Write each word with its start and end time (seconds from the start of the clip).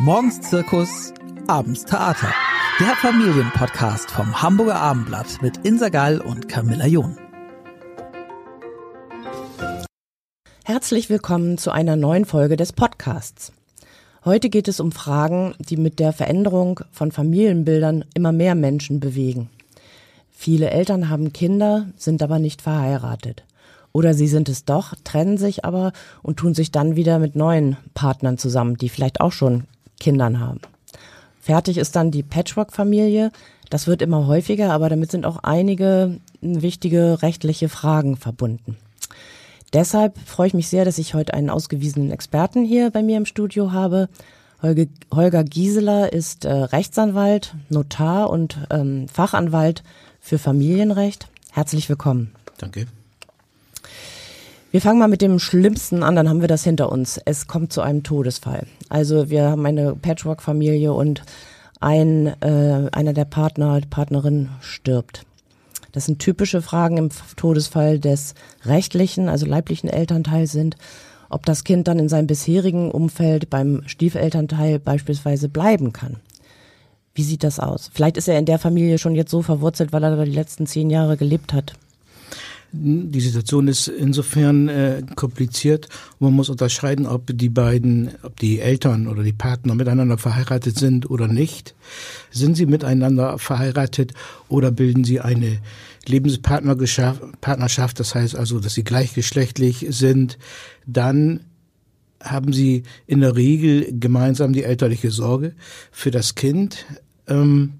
Morgens 0.00 0.40
Zirkus, 0.40 1.12
abends 1.48 1.84
Theater. 1.84 2.32
Der 2.78 2.94
Familienpodcast 2.94 4.08
vom 4.08 4.40
Hamburger 4.40 4.76
Abendblatt 4.76 5.42
mit 5.42 5.66
Insa 5.66 5.88
Gall 5.88 6.20
und 6.20 6.48
Camilla 6.48 6.86
John. 6.86 7.16
Herzlich 10.64 11.10
willkommen 11.10 11.58
zu 11.58 11.72
einer 11.72 11.96
neuen 11.96 12.26
Folge 12.26 12.56
des 12.56 12.72
Podcasts. 12.72 13.52
Heute 14.24 14.50
geht 14.50 14.68
es 14.68 14.78
um 14.78 14.92
Fragen, 14.92 15.56
die 15.58 15.76
mit 15.76 15.98
der 15.98 16.12
Veränderung 16.12 16.78
von 16.92 17.10
Familienbildern 17.10 18.04
immer 18.14 18.30
mehr 18.30 18.54
Menschen 18.54 19.00
bewegen. 19.00 19.50
Viele 20.30 20.70
Eltern 20.70 21.08
haben 21.08 21.32
Kinder, 21.32 21.88
sind 21.96 22.22
aber 22.22 22.38
nicht 22.38 22.62
verheiratet. 22.62 23.42
Oder 23.90 24.14
sie 24.14 24.28
sind 24.28 24.48
es 24.48 24.64
doch, 24.64 24.94
trennen 25.02 25.38
sich 25.38 25.64
aber 25.64 25.92
und 26.22 26.36
tun 26.36 26.54
sich 26.54 26.70
dann 26.70 26.94
wieder 26.94 27.18
mit 27.18 27.34
neuen 27.34 27.78
Partnern 27.94 28.38
zusammen, 28.38 28.76
die 28.76 28.90
vielleicht 28.90 29.20
auch 29.20 29.32
schon 29.32 29.64
Kindern 29.98 30.40
haben. 30.40 30.60
Fertig 31.40 31.78
ist 31.78 31.96
dann 31.96 32.10
die 32.10 32.22
Patchwork-Familie. 32.22 33.30
Das 33.70 33.86
wird 33.86 34.02
immer 34.02 34.26
häufiger, 34.26 34.72
aber 34.72 34.88
damit 34.88 35.10
sind 35.10 35.26
auch 35.26 35.38
einige 35.42 36.20
wichtige 36.40 37.22
rechtliche 37.22 37.68
Fragen 37.68 38.16
verbunden. 38.16 38.76
Deshalb 39.72 40.18
freue 40.18 40.48
ich 40.48 40.54
mich 40.54 40.68
sehr, 40.68 40.84
dass 40.84 40.98
ich 40.98 41.14
heute 41.14 41.34
einen 41.34 41.50
ausgewiesenen 41.50 42.10
Experten 42.10 42.64
hier 42.64 42.90
bei 42.90 43.02
mir 43.02 43.18
im 43.18 43.26
Studio 43.26 43.72
habe. 43.72 44.08
Holge, 44.62 44.88
Holger 45.14 45.44
Gieseler 45.44 46.12
ist 46.12 46.44
äh, 46.44 46.52
Rechtsanwalt, 46.52 47.54
Notar 47.68 48.30
und 48.30 48.58
ähm, 48.70 49.08
Fachanwalt 49.08 49.82
für 50.20 50.38
Familienrecht. 50.38 51.28
Herzlich 51.52 51.88
willkommen. 51.88 52.32
Danke. 52.58 52.86
Wir 54.70 54.82
fangen 54.82 54.98
mal 54.98 55.08
mit 55.08 55.22
dem 55.22 55.38
Schlimmsten 55.38 56.02
an, 56.02 56.14
dann 56.14 56.28
haben 56.28 56.42
wir 56.42 56.48
das 56.48 56.62
hinter 56.62 56.92
uns. 56.92 57.18
Es 57.24 57.46
kommt 57.46 57.72
zu 57.72 57.80
einem 57.80 58.02
Todesfall. 58.02 58.66
Also 58.90 59.30
wir 59.30 59.44
haben 59.44 59.64
eine 59.64 59.94
Patchwork-Familie 59.94 60.92
und 60.92 61.22
ein, 61.80 62.26
äh, 62.42 62.90
einer 62.92 63.14
der 63.14 63.24
Partner, 63.24 63.80
Partnerin 63.88 64.50
stirbt. 64.60 65.24
Das 65.92 66.04
sind 66.04 66.18
typische 66.18 66.60
Fragen 66.60 66.98
im 66.98 67.08
Todesfall 67.36 67.98
des 67.98 68.34
rechtlichen, 68.66 69.30
also 69.30 69.46
leiblichen 69.46 69.88
Elternteils 69.88 70.52
sind, 70.52 70.76
ob 71.30 71.46
das 71.46 71.64
Kind 71.64 71.88
dann 71.88 71.98
in 71.98 72.10
seinem 72.10 72.26
bisherigen 72.26 72.90
Umfeld 72.90 73.48
beim 73.48 73.84
Stiefelternteil 73.86 74.80
beispielsweise 74.80 75.48
bleiben 75.48 75.94
kann. 75.94 76.16
Wie 77.14 77.22
sieht 77.22 77.42
das 77.42 77.58
aus? 77.58 77.90
Vielleicht 77.94 78.18
ist 78.18 78.28
er 78.28 78.38
in 78.38 78.44
der 78.44 78.58
Familie 78.58 78.98
schon 78.98 79.14
jetzt 79.14 79.30
so 79.30 79.40
verwurzelt, 79.40 79.94
weil 79.94 80.04
er 80.04 80.14
da 80.14 80.24
die 80.26 80.30
letzten 80.30 80.66
zehn 80.66 80.90
Jahre 80.90 81.16
gelebt 81.16 81.54
hat. 81.54 81.72
Die 82.70 83.20
Situation 83.20 83.66
ist 83.66 83.88
insofern 83.88 84.68
äh, 84.68 85.02
kompliziert. 85.14 85.88
Man 86.18 86.34
muss 86.34 86.50
unterscheiden, 86.50 87.06
ob 87.06 87.30
die 87.32 87.48
beiden, 87.48 88.10
ob 88.22 88.38
die 88.38 88.60
Eltern 88.60 89.08
oder 89.08 89.22
die 89.22 89.32
Partner 89.32 89.74
miteinander 89.74 90.18
verheiratet 90.18 90.78
sind 90.78 91.08
oder 91.10 91.28
nicht. 91.28 91.74
Sind 92.30 92.56
sie 92.56 92.66
miteinander 92.66 93.38
verheiratet 93.38 94.12
oder 94.48 94.70
bilden 94.70 95.04
sie 95.04 95.20
eine 95.20 95.60
Lebenspartnerschaft, 96.08 98.00
das 98.00 98.14
heißt 98.14 98.36
also, 98.36 98.60
dass 98.60 98.74
sie 98.74 98.84
gleichgeschlechtlich 98.84 99.86
sind, 99.88 100.38
dann 100.86 101.40
haben 102.22 102.52
sie 102.52 102.82
in 103.06 103.20
der 103.20 103.36
Regel 103.36 103.98
gemeinsam 103.98 104.52
die 104.52 104.64
elterliche 104.64 105.10
Sorge 105.10 105.54
für 105.90 106.10
das 106.10 106.34
Kind. 106.34 106.84
Ähm, 107.28 107.74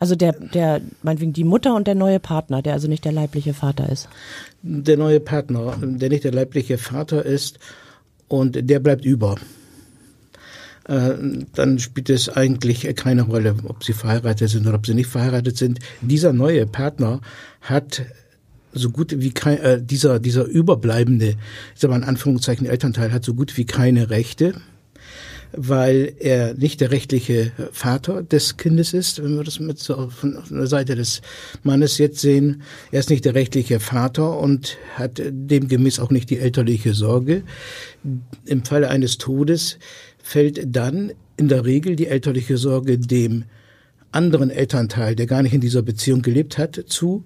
also 0.00 0.16
der, 0.16 0.32
der, 0.32 0.80
meinetwegen 1.02 1.34
die 1.34 1.44
Mutter 1.44 1.76
und 1.76 1.86
der 1.86 1.94
neue 1.94 2.18
Partner, 2.18 2.62
der 2.62 2.72
also 2.72 2.88
nicht 2.88 3.04
der 3.04 3.12
leibliche 3.12 3.52
Vater 3.52 3.88
ist. 3.90 4.08
Der 4.62 4.96
neue 4.96 5.20
Partner, 5.20 5.76
der 5.80 6.08
nicht 6.08 6.24
der 6.24 6.32
leibliche 6.32 6.78
Vater 6.78 7.24
ist 7.24 7.58
und 8.26 8.58
der 8.68 8.80
bleibt 8.80 9.04
über. 9.04 9.36
Äh, 10.88 11.12
dann 11.54 11.78
spielt 11.78 12.08
es 12.08 12.30
eigentlich 12.30 12.92
keine 12.96 13.22
Rolle, 13.22 13.54
ob 13.68 13.84
sie 13.84 13.92
verheiratet 13.92 14.48
sind 14.48 14.66
oder 14.66 14.76
ob 14.76 14.86
sie 14.86 14.94
nicht 14.94 15.10
verheiratet 15.10 15.58
sind. 15.58 15.80
Dieser 16.00 16.32
neue 16.32 16.66
Partner 16.66 17.20
hat 17.60 18.02
so 18.72 18.88
gut 18.88 19.14
wie 19.18 19.32
kein, 19.32 19.58
äh, 19.58 19.82
dieser, 19.82 20.18
dieser 20.18 20.44
überbleibende, 20.46 21.36
ich 21.74 21.80
sag 21.80 21.90
mal 21.90 21.98
in 21.98 22.04
Anführungszeichen 22.04 22.66
Elternteil 22.66 23.12
hat 23.12 23.24
so 23.24 23.34
gut 23.34 23.58
wie 23.58 23.66
keine 23.66 24.08
Rechte 24.08 24.54
weil 25.52 26.14
er 26.18 26.54
nicht 26.54 26.80
der 26.80 26.90
rechtliche 26.90 27.52
Vater 27.72 28.22
des 28.22 28.56
Kindes 28.56 28.94
ist, 28.94 29.22
wenn 29.22 29.36
wir 29.36 29.44
das 29.44 29.60
mit 29.60 29.78
so 29.78 30.08
von 30.10 30.38
der 30.50 30.66
Seite 30.66 30.94
des 30.94 31.22
Mannes 31.62 31.98
jetzt 31.98 32.20
sehen. 32.20 32.62
Er 32.92 33.00
ist 33.00 33.10
nicht 33.10 33.24
der 33.24 33.34
rechtliche 33.34 33.80
Vater 33.80 34.38
und 34.38 34.78
hat 34.94 35.20
demgemäß 35.24 35.98
auch 35.98 36.10
nicht 36.10 36.30
die 36.30 36.38
elterliche 36.38 36.94
Sorge. 36.94 37.42
Im 38.46 38.64
Falle 38.64 38.88
eines 38.90 39.18
Todes 39.18 39.78
fällt 40.22 40.60
dann 40.66 41.12
in 41.36 41.48
der 41.48 41.64
Regel 41.64 41.96
die 41.96 42.06
elterliche 42.06 42.56
Sorge 42.56 42.98
dem 42.98 43.44
anderen 44.12 44.50
Elternteil, 44.50 45.14
der 45.16 45.26
gar 45.26 45.42
nicht 45.42 45.54
in 45.54 45.60
dieser 45.60 45.82
Beziehung 45.82 46.22
gelebt 46.22 46.58
hat, 46.58 46.84
zu, 46.86 47.24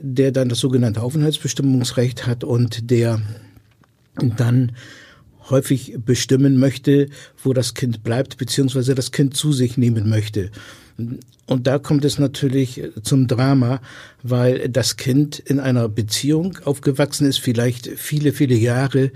der 0.00 0.32
dann 0.32 0.48
das 0.48 0.58
sogenannte 0.58 1.02
Aufenthaltsbestimmungsrecht 1.02 2.26
hat 2.26 2.44
und 2.44 2.90
der 2.90 3.20
dann 4.36 4.72
häufig 5.50 5.96
bestimmen 6.04 6.58
möchte, 6.58 7.08
wo 7.42 7.52
das 7.52 7.74
Kind 7.74 8.02
bleibt, 8.02 8.36
beziehungsweise 8.36 8.94
das 8.94 9.12
Kind 9.12 9.36
zu 9.36 9.52
sich 9.52 9.76
nehmen 9.76 10.08
möchte. 10.08 10.50
Und 11.46 11.66
da 11.66 11.78
kommt 11.78 12.04
es 12.04 12.18
natürlich 12.18 12.82
zum 13.02 13.28
Drama, 13.28 13.80
weil 14.22 14.68
das 14.68 14.96
Kind 14.96 15.38
in 15.38 15.60
einer 15.60 15.88
Beziehung 15.88 16.58
aufgewachsen 16.64 17.26
ist, 17.26 17.38
vielleicht 17.38 17.86
viele, 17.86 18.32
viele 18.32 18.56
Jahre 18.56 19.12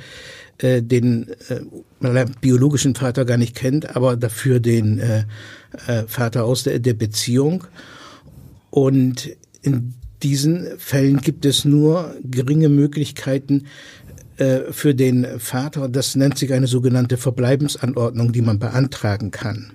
äh, 0.59 0.83
den 0.83 1.29
äh, 1.49 2.27
biologischen 2.41 2.95
Vater 2.95 3.25
gar 3.25 3.39
nicht 3.39 3.57
kennt, 3.57 3.97
aber 3.97 4.17
dafür 4.17 4.61
den 4.61 4.99
äh, 4.99 5.25
äh, 5.87 6.05
Vater 6.07 6.45
aus 6.45 6.65
der, 6.65 6.79
der 6.79 6.95
Beziehung. 6.95 7.65
Und 8.71 9.31
in 9.63 9.95
diesen 10.23 10.67
Fällen 10.79 11.19
gibt 11.19 11.45
es 11.45 11.65
nur 11.65 12.15
geringe 12.23 12.69
Möglichkeiten, 12.69 13.67
äh, 14.41 14.73
für 14.73 14.95
den 14.95 15.39
Vater, 15.39 15.89
das 15.91 16.17
nennt 16.17 16.39
sich 16.39 16.55
eine 16.55 16.67
sogenannte 16.67 17.19
Verbleibensanordnung, 17.19 18.33
die 18.33 18.41
man 18.41 18.59
beantragen 18.59 19.31
kann. 19.31 19.73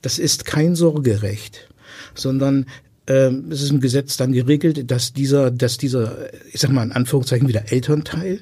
Das 0.00 0.18
ist 0.18 0.46
kein 0.46 0.74
Sorgerecht, 0.74 1.68
sondern 2.14 2.64
äh, 3.04 3.30
es 3.50 3.60
ist 3.60 3.70
im 3.70 3.80
Gesetz 3.80 4.16
dann 4.16 4.32
geregelt, 4.32 4.90
dass 4.90 5.12
dieser, 5.12 5.50
dass 5.50 5.76
dieser, 5.76 6.32
ich 6.50 6.62
sag 6.62 6.70
mal 6.70 6.82
in 6.82 6.92
Anführungszeichen 6.92 7.46
wieder 7.46 7.70
Elternteil, 7.70 8.40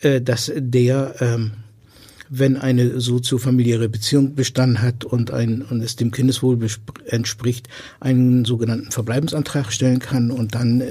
äh, 0.00 0.22
dass 0.22 0.50
der 0.56 1.14
ähm, 1.20 1.52
wenn 2.30 2.56
eine 2.56 3.00
soziofamiliäre 3.00 3.88
Beziehung 3.88 4.34
bestanden 4.34 4.82
hat 4.82 5.04
und, 5.04 5.30
ein, 5.30 5.62
und 5.62 5.82
es 5.82 5.96
dem 5.96 6.10
Kindeswohl 6.10 6.58
entspricht, 7.06 7.68
einen 8.00 8.44
sogenannten 8.44 8.90
Verbleibensantrag 8.90 9.72
stellen 9.72 9.98
kann 9.98 10.30
und 10.30 10.54
dann 10.54 10.82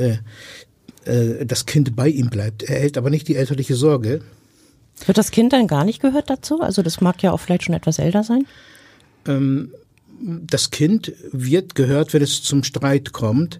äh, 1.07 1.45
das 1.45 1.65
Kind 1.65 1.95
bei 1.95 2.07
ihm 2.09 2.29
bleibt. 2.29 2.63
Er 2.63 2.79
hält 2.79 2.97
aber 2.97 3.09
nicht 3.09 3.27
die 3.27 3.35
elterliche 3.35 3.75
Sorge. 3.75 4.21
Wird 5.05 5.17
das 5.17 5.31
Kind 5.31 5.53
dann 5.53 5.67
gar 5.67 5.85
nicht 5.85 6.01
gehört 6.01 6.29
dazu? 6.29 6.61
Also 6.61 6.81
das 6.81 7.01
mag 7.01 7.21
ja 7.21 7.31
auch 7.31 7.39
vielleicht 7.39 7.63
schon 7.63 7.75
etwas 7.75 7.99
älter 7.99 8.23
sein. 8.23 8.45
Ähm, 9.27 9.71
das 10.19 10.71
Kind 10.71 11.13
wird 11.31 11.75
gehört, 11.75 12.13
wenn 12.13 12.23
es 12.23 12.41
zum 12.41 12.63
Streit 12.63 13.13
kommt. 13.13 13.59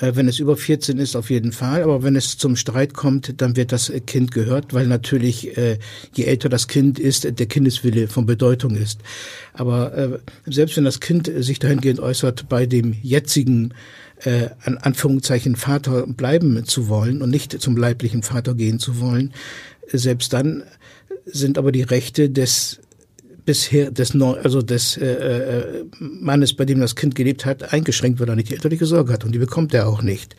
Äh, 0.00 0.12
wenn 0.14 0.28
es 0.28 0.38
über 0.38 0.56
14 0.56 0.98
ist, 0.98 1.16
auf 1.16 1.30
jeden 1.30 1.52
Fall. 1.52 1.82
Aber 1.82 2.02
wenn 2.02 2.16
es 2.16 2.36
zum 2.38 2.56
Streit 2.56 2.94
kommt, 2.94 3.40
dann 3.40 3.56
wird 3.56 3.72
das 3.72 3.92
Kind 4.06 4.32
gehört, 4.32 4.74
weil 4.74 4.86
natürlich, 4.86 5.56
äh, 5.56 5.78
je 6.14 6.24
älter 6.24 6.48
das 6.48 6.68
Kind 6.68 6.98
ist, 6.98 7.24
der 7.24 7.46
Kindeswille 7.46 8.08
von 8.08 8.26
Bedeutung 8.26 8.76
ist. 8.76 9.00
Aber 9.52 9.96
äh, 9.96 10.18
selbst 10.46 10.76
wenn 10.76 10.84
das 10.84 11.00
Kind 11.00 11.30
sich 11.36 11.58
dahingehend 11.58 12.00
äußert, 12.00 12.48
bei 12.48 12.66
dem 12.66 12.94
jetzigen 13.02 13.74
äh, 14.22 14.48
an 14.62 14.78
Anführungszeichen 14.78 15.56
Vater 15.56 16.06
bleiben 16.06 16.64
zu 16.64 16.88
wollen 16.88 17.22
und 17.22 17.30
nicht 17.30 17.60
zum 17.60 17.76
leiblichen 17.76 18.22
Vater 18.22 18.54
gehen 18.54 18.78
zu 18.78 19.00
wollen, 19.00 19.32
selbst 19.92 20.32
dann 20.32 20.64
sind 21.26 21.58
aber 21.58 21.72
die 21.72 21.82
Rechte 21.82 22.30
des 22.30 22.80
bisher 23.44 23.90
des 23.90 24.14
also 24.20 24.62
des 24.62 24.96
äh, 24.96 25.06
äh, 25.06 25.84
Mannes, 25.98 26.54
bei 26.54 26.64
dem 26.64 26.80
das 26.80 26.96
Kind 26.96 27.14
gelebt 27.14 27.44
hat, 27.44 27.72
eingeschränkt, 27.72 28.20
weil 28.20 28.28
er 28.28 28.36
nicht 28.36 28.50
die 28.50 28.54
elterliche 28.54 28.86
Sorge 28.86 29.12
hat 29.12 29.24
und 29.24 29.32
die 29.32 29.38
bekommt 29.38 29.74
er 29.74 29.88
auch 29.88 30.02
nicht. 30.02 30.36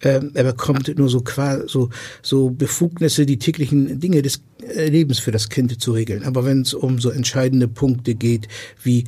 Ähm, 0.00 0.30
er 0.34 0.44
bekommt 0.44 0.96
nur 0.96 1.08
so, 1.08 1.24
so 1.66 1.90
so 2.22 2.50
Befugnisse, 2.50 3.26
die 3.26 3.38
täglichen 3.38 3.98
Dinge 3.98 4.22
des 4.22 4.40
äh, 4.62 4.88
Lebens 4.88 5.18
für 5.18 5.32
das 5.32 5.48
Kind 5.48 5.80
zu 5.80 5.92
regeln. 5.92 6.22
Aber 6.22 6.44
wenn 6.44 6.62
es 6.62 6.72
um 6.72 7.00
so 7.00 7.10
entscheidende 7.10 7.66
Punkte 7.66 8.14
geht, 8.14 8.46
wie 8.82 9.04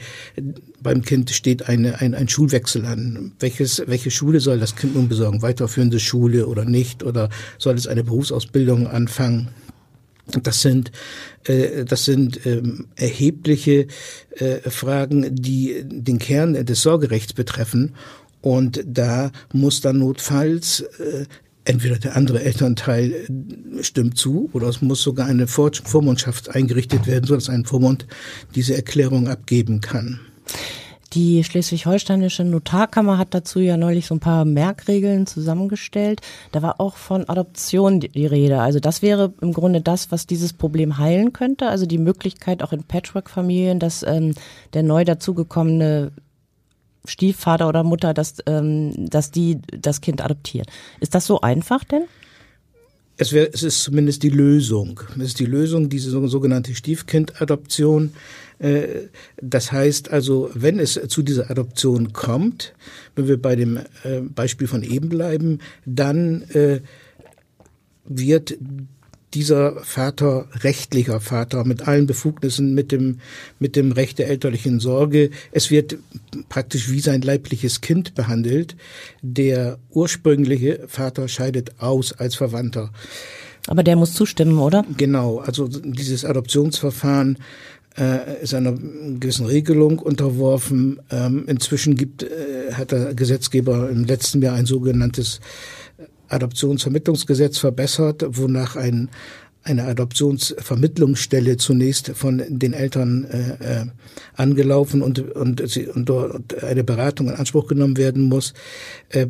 beim 0.82 1.02
Kind 1.02 1.30
steht 1.30 1.68
eine, 1.68 2.00
ein, 2.00 2.14
ein 2.14 2.28
Schulwechsel 2.28 2.84
an. 2.86 3.32
Welches, 3.38 3.82
welche 3.86 4.10
Schule 4.10 4.40
soll 4.40 4.58
das 4.58 4.74
Kind 4.74 4.96
nun 4.96 5.08
besorgen? 5.08 5.42
Weiterführende 5.42 6.00
Schule 6.00 6.46
oder 6.46 6.64
nicht? 6.64 7.04
Oder 7.04 7.28
soll 7.58 7.74
es 7.76 7.86
eine 7.86 8.02
Berufsausbildung 8.02 8.88
anfangen? 8.88 9.48
Das 10.42 10.62
sind, 10.62 10.92
äh, 11.44 11.84
das 11.84 12.04
sind 12.04 12.44
ähm, 12.46 12.86
erhebliche 12.96 13.86
äh, 14.36 14.68
Fragen, 14.68 15.34
die 15.34 15.82
den 15.84 16.18
Kern 16.18 16.54
des 16.64 16.82
Sorgerechts 16.82 17.32
betreffen. 17.32 17.94
Und 18.40 18.82
da 18.86 19.30
muss 19.52 19.80
dann 19.80 19.98
notfalls 19.98 20.80
äh, 20.80 21.26
entweder 21.64 21.98
der 21.98 22.16
andere 22.16 22.42
Elternteil 22.42 23.26
stimmt 23.82 24.16
zu 24.16 24.48
oder 24.52 24.68
es 24.68 24.80
muss 24.82 25.02
sogar 25.02 25.26
eine 25.26 25.46
Vormundschaft 25.46 26.48
eingerichtet 26.54 27.06
werden, 27.06 27.26
sodass 27.26 27.50
ein 27.50 27.64
Vormund 27.64 28.06
diese 28.54 28.74
Erklärung 28.74 29.28
abgeben 29.28 29.80
kann. 29.80 30.20
Die 31.12 31.42
schleswig-holsteinische 31.42 32.44
Notarkammer 32.44 33.18
hat 33.18 33.34
dazu 33.34 33.58
ja 33.58 33.76
neulich 33.76 34.06
so 34.06 34.14
ein 34.14 34.20
paar 34.20 34.44
Merkregeln 34.44 35.26
zusammengestellt. 35.26 36.20
Da 36.52 36.62
war 36.62 36.80
auch 36.80 36.96
von 36.96 37.28
Adoption 37.28 37.98
die 37.98 38.26
Rede. 38.26 38.60
Also 38.60 38.78
das 38.78 39.02
wäre 39.02 39.32
im 39.40 39.52
Grunde 39.52 39.80
das, 39.80 40.12
was 40.12 40.28
dieses 40.28 40.52
Problem 40.52 40.98
heilen 40.98 41.32
könnte. 41.32 41.68
Also 41.68 41.84
die 41.84 41.98
Möglichkeit 41.98 42.62
auch 42.62 42.72
in 42.72 42.84
Patchwork-Familien, 42.84 43.80
dass 43.80 44.04
ähm, 44.04 44.34
der 44.72 44.84
neu 44.84 45.04
dazugekommene 45.04 46.12
Stiefvater 47.04 47.68
oder 47.68 47.82
Mutter, 47.82 48.14
dass, 48.14 48.36
ähm, 48.46 48.92
dass 49.10 49.32
die 49.32 49.58
das 49.66 50.00
Kind 50.00 50.22
adoptieren. 50.22 50.66
Ist 51.00 51.16
das 51.16 51.26
so 51.26 51.40
einfach 51.40 51.82
denn? 51.82 52.04
Es, 53.16 53.32
wär, 53.32 53.52
es 53.52 53.62
ist 53.62 53.82
zumindest 53.82 54.22
die 54.22 54.30
Lösung. 54.30 55.00
Es 55.16 55.24
ist 55.24 55.40
die 55.40 55.46
Lösung, 55.46 55.88
diese 55.88 56.10
sogenannte 56.10 56.74
Stiefkindadoption. 56.74 58.14
Äh, 58.60 59.08
das 59.40 59.72
heißt 59.72 60.12
also, 60.12 60.50
wenn 60.54 60.78
es 60.78 61.00
zu 61.08 61.22
dieser 61.22 61.50
Adoption 61.50 62.12
kommt, 62.12 62.74
wenn 63.16 63.26
wir 63.26 63.40
bei 63.40 63.56
dem 63.56 63.78
äh, 64.04 64.20
Beispiel 64.20 64.68
von 64.68 64.82
eben 64.82 65.08
bleiben, 65.08 65.58
dann 65.84 66.42
äh, 66.52 66.80
wird 68.04 68.56
dieser 69.34 69.76
Vater 69.84 70.48
rechtlicher 70.54 71.20
Vater 71.20 71.64
mit 71.64 71.86
allen 71.86 72.06
Befugnissen, 72.06 72.74
mit 72.74 72.90
dem, 72.90 73.20
mit 73.60 73.76
dem 73.76 73.92
Recht 73.92 74.18
der 74.18 74.28
elterlichen 74.28 74.80
Sorge. 74.80 75.30
Es 75.52 75.70
wird 75.70 75.98
praktisch 76.48 76.90
wie 76.90 77.00
sein 77.00 77.22
leibliches 77.22 77.80
Kind 77.80 78.14
behandelt. 78.14 78.76
Der 79.22 79.78
ursprüngliche 79.90 80.84
Vater 80.88 81.28
scheidet 81.28 81.80
aus 81.80 82.12
als 82.12 82.34
Verwandter. 82.34 82.90
Aber 83.68 83.84
der 83.84 83.94
muss 83.94 84.14
zustimmen, 84.14 84.58
oder? 84.58 84.84
Genau, 84.96 85.38
also 85.38 85.68
dieses 85.68 86.24
Adoptionsverfahren 86.24 87.38
äh, 87.98 88.42
ist 88.42 88.54
einer 88.54 88.72
gewissen 88.72 89.46
Regelung 89.46 89.98
unterworfen. 89.98 91.00
Ähm, 91.10 91.44
inzwischen 91.46 91.96
gibt, 91.96 92.22
äh, 92.22 92.72
hat 92.72 92.92
der 92.92 93.14
Gesetzgeber 93.14 93.90
im 93.90 94.04
letzten 94.04 94.42
Jahr 94.42 94.54
ein 94.54 94.66
sogenanntes 94.66 95.40
Adoptionsvermittlungsgesetz 96.28 97.58
verbessert, 97.58 98.24
wonach 98.28 98.76
ein, 98.76 99.08
eine 99.62 99.84
Adoptionsvermittlungsstelle 99.84 101.56
zunächst 101.56 102.12
von 102.14 102.42
den 102.48 102.72
Eltern 102.72 103.24
äh, 103.24 103.80
äh, 103.82 103.86
angelaufen 104.34 105.02
und, 105.02 105.18
und, 105.18 105.68
sie, 105.68 105.86
und 105.86 106.08
dort 106.08 106.62
eine 106.62 106.84
Beratung 106.84 107.28
in 107.28 107.34
Anspruch 107.34 107.66
genommen 107.66 107.96
werden 107.96 108.22
muss. 108.22 108.54
Äh, 109.08 109.26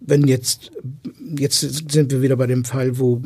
wenn 0.00 0.26
jetzt, 0.26 0.72
jetzt 1.38 1.90
sind 1.90 2.10
wir 2.10 2.22
wieder 2.22 2.36
bei 2.36 2.46
dem 2.46 2.64
Fall, 2.64 2.98
wo 2.98 3.22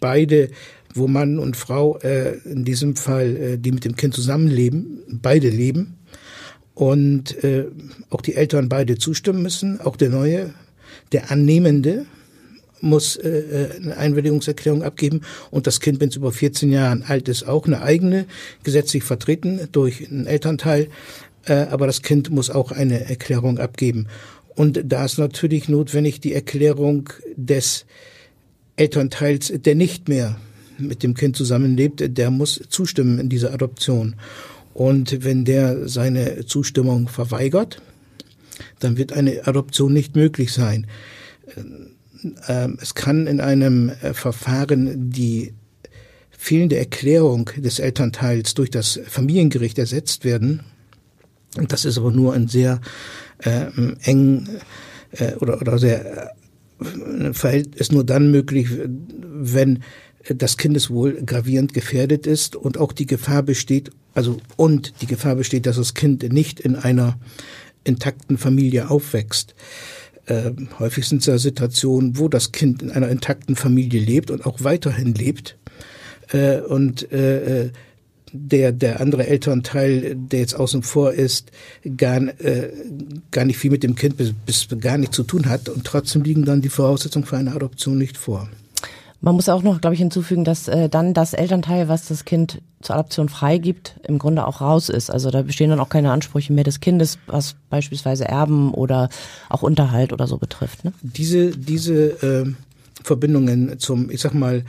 beide 0.00 0.50
wo 0.94 1.08
Mann 1.08 1.38
und 1.38 1.56
Frau 1.56 1.98
äh, 1.98 2.38
in 2.44 2.64
diesem 2.64 2.96
Fall, 2.96 3.36
äh, 3.36 3.58
die 3.58 3.72
mit 3.72 3.84
dem 3.84 3.96
Kind 3.96 4.14
zusammenleben, 4.14 5.02
beide 5.08 5.48
leben. 5.48 5.98
Und 6.74 7.42
äh, 7.44 7.66
auch 8.10 8.22
die 8.22 8.34
Eltern 8.34 8.68
beide 8.68 8.96
zustimmen 8.96 9.42
müssen, 9.42 9.80
auch 9.80 9.96
der 9.96 10.08
neue, 10.08 10.54
der 11.12 11.30
Annehmende 11.30 12.06
muss 12.80 13.16
äh, 13.16 13.28
äh 13.28 13.76
eine 13.76 13.96
Einwilligungserklärung 13.96 14.82
abgeben. 14.82 15.20
Und 15.50 15.66
das 15.66 15.80
Kind, 15.80 16.00
wenn 16.00 16.08
es 16.08 16.16
über 16.16 16.32
14 16.32 16.72
Jahre 16.72 17.02
alt 17.06 17.28
ist, 17.28 17.46
auch 17.46 17.66
eine 17.66 17.82
eigene, 17.82 18.26
gesetzlich 18.64 19.04
vertreten 19.04 19.68
durch 19.70 20.10
einen 20.10 20.26
Elternteil, 20.26 20.88
äh, 21.44 21.54
aber 21.54 21.86
das 21.86 22.02
Kind 22.02 22.30
muss 22.30 22.50
auch 22.50 22.72
eine 22.72 23.08
Erklärung 23.08 23.58
abgeben. 23.58 24.08
Und 24.54 24.82
da 24.84 25.04
ist 25.04 25.18
natürlich 25.18 25.68
notwendig 25.68 26.20
die 26.20 26.34
Erklärung 26.34 27.08
des 27.36 27.86
Elternteils, 28.76 29.52
der 29.54 29.74
nicht 29.74 30.08
mehr 30.08 30.36
mit 30.88 31.02
dem 31.02 31.14
Kind 31.14 31.36
zusammenlebt, 31.36 32.16
der 32.16 32.30
muss 32.30 32.60
zustimmen 32.68 33.18
in 33.18 33.28
dieser 33.28 33.52
Adoption. 33.52 34.16
Und 34.74 35.24
wenn 35.24 35.44
der 35.44 35.88
seine 35.88 36.46
Zustimmung 36.46 37.08
verweigert, 37.08 37.82
dann 38.80 38.96
wird 38.96 39.12
eine 39.12 39.46
Adoption 39.46 39.92
nicht 39.92 40.16
möglich 40.16 40.52
sein. 40.52 40.86
Ähm, 42.48 42.78
es 42.80 42.94
kann 42.94 43.26
in 43.26 43.40
einem 43.40 43.90
äh, 43.90 44.14
Verfahren 44.14 45.10
die 45.10 45.54
fehlende 46.30 46.76
Erklärung 46.76 47.50
des 47.56 47.78
Elternteils 47.78 48.54
durch 48.54 48.70
das 48.70 49.00
Familiengericht 49.06 49.78
ersetzt 49.78 50.24
werden. 50.24 50.60
Das 51.68 51.84
ist 51.84 51.98
aber 51.98 52.10
nur 52.10 52.32
ein 52.32 52.48
sehr 52.48 52.80
äh, 53.38 53.66
eng 54.02 54.48
äh, 55.12 55.34
oder, 55.34 55.60
oder 55.60 55.78
sehr 55.78 56.34
äh, 57.44 57.62
ist 57.76 57.92
nur 57.92 58.04
dann 58.04 58.30
möglich, 58.30 58.68
wenn 58.76 59.82
das 60.28 60.56
Kindeswohl 60.56 61.22
gravierend 61.24 61.74
gefährdet 61.74 62.26
ist 62.26 62.56
und 62.56 62.78
auch 62.78 62.92
die 62.92 63.06
Gefahr 63.06 63.42
besteht, 63.42 63.90
also 64.14 64.38
und 64.56 64.94
die 65.00 65.06
Gefahr 65.06 65.36
besteht, 65.36 65.66
dass 65.66 65.76
das 65.76 65.94
Kind 65.94 66.22
nicht 66.32 66.60
in 66.60 66.76
einer 66.76 67.18
intakten 67.84 68.38
Familie 68.38 68.90
aufwächst. 68.90 69.54
Äh, 70.26 70.52
häufig 70.78 71.06
sind 71.06 71.20
es 71.20 71.26
ja 71.26 71.38
Situationen, 71.38 72.18
wo 72.18 72.28
das 72.28 72.52
Kind 72.52 72.82
in 72.82 72.90
einer 72.90 73.08
intakten 73.08 73.56
Familie 73.56 74.00
lebt 74.00 74.30
und 74.30 74.46
auch 74.46 74.62
weiterhin 74.62 75.14
lebt. 75.14 75.56
Äh, 76.30 76.60
und 76.60 77.10
äh, 77.10 77.70
der, 78.32 78.72
der 78.72 79.00
andere 79.00 79.26
Elternteil, 79.26 80.14
der 80.16 80.40
jetzt 80.40 80.54
außen 80.54 80.82
vor 80.82 81.12
ist, 81.12 81.50
gar, 81.96 82.18
äh, 82.40 82.72
gar 83.30 83.44
nicht 83.44 83.58
viel 83.58 83.70
mit 83.70 83.82
dem 83.82 83.94
Kind 83.94 84.16
bis, 84.16 84.32
bis 84.32 84.68
gar 84.80 84.96
nichts 84.96 85.16
zu 85.16 85.24
tun 85.24 85.46
hat. 85.46 85.68
Und 85.68 85.84
trotzdem 85.84 86.22
liegen 86.22 86.44
dann 86.44 86.62
die 86.62 86.70
Voraussetzungen 86.70 87.26
für 87.26 87.36
eine 87.36 87.52
Adoption 87.52 87.98
nicht 87.98 88.16
vor. 88.16 88.48
Man 89.24 89.36
muss 89.36 89.48
auch 89.48 89.62
noch, 89.62 89.80
glaube 89.80 89.94
ich, 89.94 90.00
hinzufügen, 90.00 90.44
dass 90.44 90.66
äh, 90.66 90.88
dann 90.88 91.14
das 91.14 91.32
Elternteil, 91.32 91.88
was 91.88 92.08
das 92.08 92.24
Kind 92.24 92.60
zur 92.80 92.96
Adoption 92.96 93.28
freigibt, 93.28 93.94
im 94.02 94.18
Grunde 94.18 94.44
auch 94.44 94.60
raus 94.60 94.88
ist. 94.88 95.10
Also 95.10 95.30
da 95.30 95.42
bestehen 95.42 95.70
dann 95.70 95.78
auch 95.78 95.88
keine 95.88 96.10
Ansprüche 96.10 96.52
mehr 96.52 96.64
des 96.64 96.80
Kindes, 96.80 97.18
was 97.28 97.54
beispielsweise 97.70 98.26
Erben 98.26 98.74
oder 98.74 99.08
auch 99.48 99.62
Unterhalt 99.62 100.12
oder 100.12 100.26
so 100.26 100.38
betrifft. 100.38 100.84
Ne? 100.84 100.92
Diese, 101.02 101.52
diese 101.52 101.94
äh, 102.20 102.52
Verbindungen 103.04 103.78
zum, 103.78 104.10
ich 104.10 104.20
sag 104.20 104.34
mal, 104.34 104.64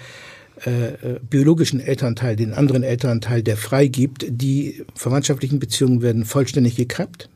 äh, 0.68 0.70
äh, 0.70 1.20
biologischen 1.28 1.80
Elternteil, 1.80 2.36
den 2.36 2.54
anderen 2.54 2.84
Elternteil, 2.84 3.42
der 3.42 3.58
freigibt, 3.58 4.24
die 4.30 4.86
verwandtschaftlichen 4.94 5.58
Beziehungen 5.58 6.04
werden 6.04 6.26
vollständig 6.26 6.76
gekappt. 6.76 7.28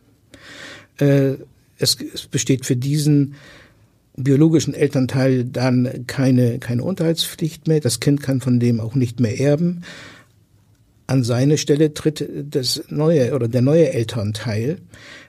Äh, 1.00 1.34
es, 1.80 1.98
es 2.14 2.28
besteht 2.28 2.68
für 2.68 2.76
diesen 2.76 3.34
biologischen 4.18 4.74
Elternteil 4.74 5.46
dann 5.46 6.06
keine, 6.08 6.60
keine 6.60 6.84
Unterhaltspflicht 6.84 7.68
mehr. 7.68 7.80
Das 7.80 8.00
Kind 8.00 8.22
kann 8.22 8.42
von 8.42 8.60
dem 8.60 8.80
auch 8.80 8.96
nicht 8.96 9.20
mehr 9.20 9.40
erben. 9.40 9.84
An 11.06 11.24
seine 11.24 11.58
Stelle 11.58 11.94
tritt 11.94 12.28
das 12.50 12.84
neue 12.90 13.34
oder 13.34 13.48
der 13.48 13.62
neue 13.62 13.94
Elternteil, 13.94 14.80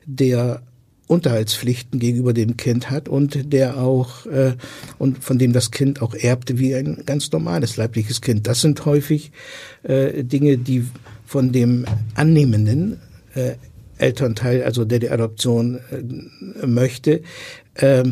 der 0.07 0.63
Unterhaltspflichten 1.07 2.01
gegenüber 2.01 2.33
dem 2.33 2.57
Kind 2.57 2.91
hat 2.91 3.09
und 3.09 3.53
der 3.53 3.79
auch 3.79 4.27
äh, 4.27 4.55
und 4.99 5.23
von 5.25 5.39
dem 5.39 5.53
das 5.53 5.71
Kind 5.71 6.03
auch 6.03 6.15
erbt 6.15 6.59
wie 6.59 6.75
ein 6.75 7.03
ganz 7.07 7.31
normales 7.33 7.77
leibliches 7.77 8.21
Kind. 8.21 8.47
Das 8.47 8.61
sind 8.61 8.85
häufig 8.85 9.33
äh, 9.85 10.25
Dinge, 10.25 10.59
die 10.59 10.85
von 11.25 11.53
dem 11.53 11.87
annehmenden 12.15 12.99
äh, 13.35 13.53
Elternteil, 13.97 14.63
also 14.63 14.85
der 14.85 14.99
die 14.99 15.11
Adoption 15.11 15.79
äh, 15.91 16.67
möchte, 16.67 17.23
äh, 17.75 18.05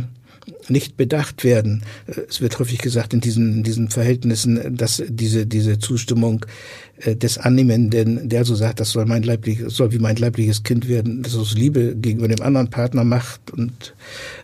nicht 0.69 0.97
bedacht 0.97 1.45
werden. 1.45 1.83
Es 2.29 2.41
wird 2.41 2.59
häufig 2.59 2.79
gesagt 2.79 3.15
in 3.15 3.21
diesen, 3.21 3.59
in 3.59 3.63
diesen 3.63 3.89
Verhältnissen, 3.89 4.77
dass 4.77 5.03
diese, 5.09 5.47
diese 5.47 5.79
Zustimmung 5.79 6.47
des 7.05 7.39
Annehmenden, 7.39 8.29
der 8.29 8.45
so 8.45 8.55
sagt, 8.55 8.81
das 8.81 8.91
soll 8.91 9.05
mein 9.05 9.23
leibliches, 9.23 9.77
soll 9.77 9.93
wie 9.93 9.99
mein 9.99 10.17
leibliches 10.17 10.63
Kind 10.63 10.89
werden, 10.89 11.23
das 11.23 11.37
aus 11.37 11.55
Liebe 11.55 11.95
gegenüber 11.95 12.29
dem 12.29 12.43
anderen 12.43 12.71
Partner 12.71 13.05
macht 13.05 13.51
und 13.51 13.95